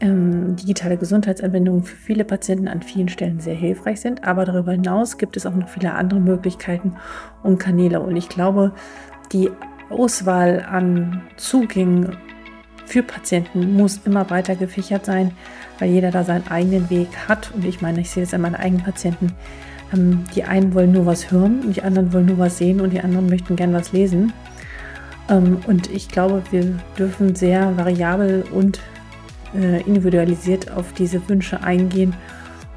[0.00, 5.18] ähm, digitale Gesundheitsanwendungen für viele Patienten an vielen Stellen sehr hilfreich sind, aber darüber hinaus
[5.18, 6.94] gibt es auch noch viele andere Möglichkeiten
[7.42, 8.00] und Kanäle.
[8.00, 8.72] Und ich glaube,
[9.32, 9.50] die
[9.90, 12.16] Auswahl an Zugängen
[12.86, 15.32] für Patienten muss immer weiter gefächert sein,
[15.78, 17.50] weil jeder da seinen eigenen Weg hat.
[17.54, 19.34] Und ich meine, ich sehe es an meinen eigenen Patienten.
[19.92, 23.00] Ähm, die einen wollen nur was hören, die anderen wollen nur was sehen und die
[23.00, 24.32] anderen möchten gern was lesen.
[25.28, 28.80] Ähm, und ich glaube, wir dürfen sehr variabel und
[29.54, 32.14] äh, individualisiert auf diese Wünsche eingehen.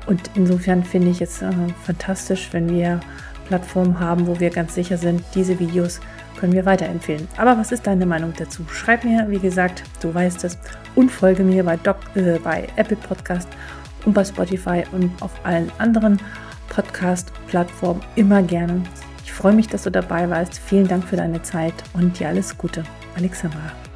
[0.07, 1.51] Und insofern finde ich es äh,
[1.83, 2.99] fantastisch, wenn wir
[3.47, 5.99] Plattformen haben, wo wir ganz sicher sind, diese Videos
[6.41, 7.27] können wir weiterempfehlen.
[7.37, 8.65] Aber was ist deine Meinung dazu?
[8.69, 10.57] Schreib mir, wie gesagt, du weißt es,
[10.95, 13.47] und folge mir bei, Doc, äh, bei Apple Podcast
[14.05, 16.19] und bei Spotify und auf allen anderen
[16.69, 18.81] Podcast-Plattformen immer gerne.
[19.23, 20.59] Ich freue mich, dass du dabei warst.
[20.59, 22.83] Vielen Dank für deine Zeit und dir alles Gute.
[23.15, 23.90] Alexandra.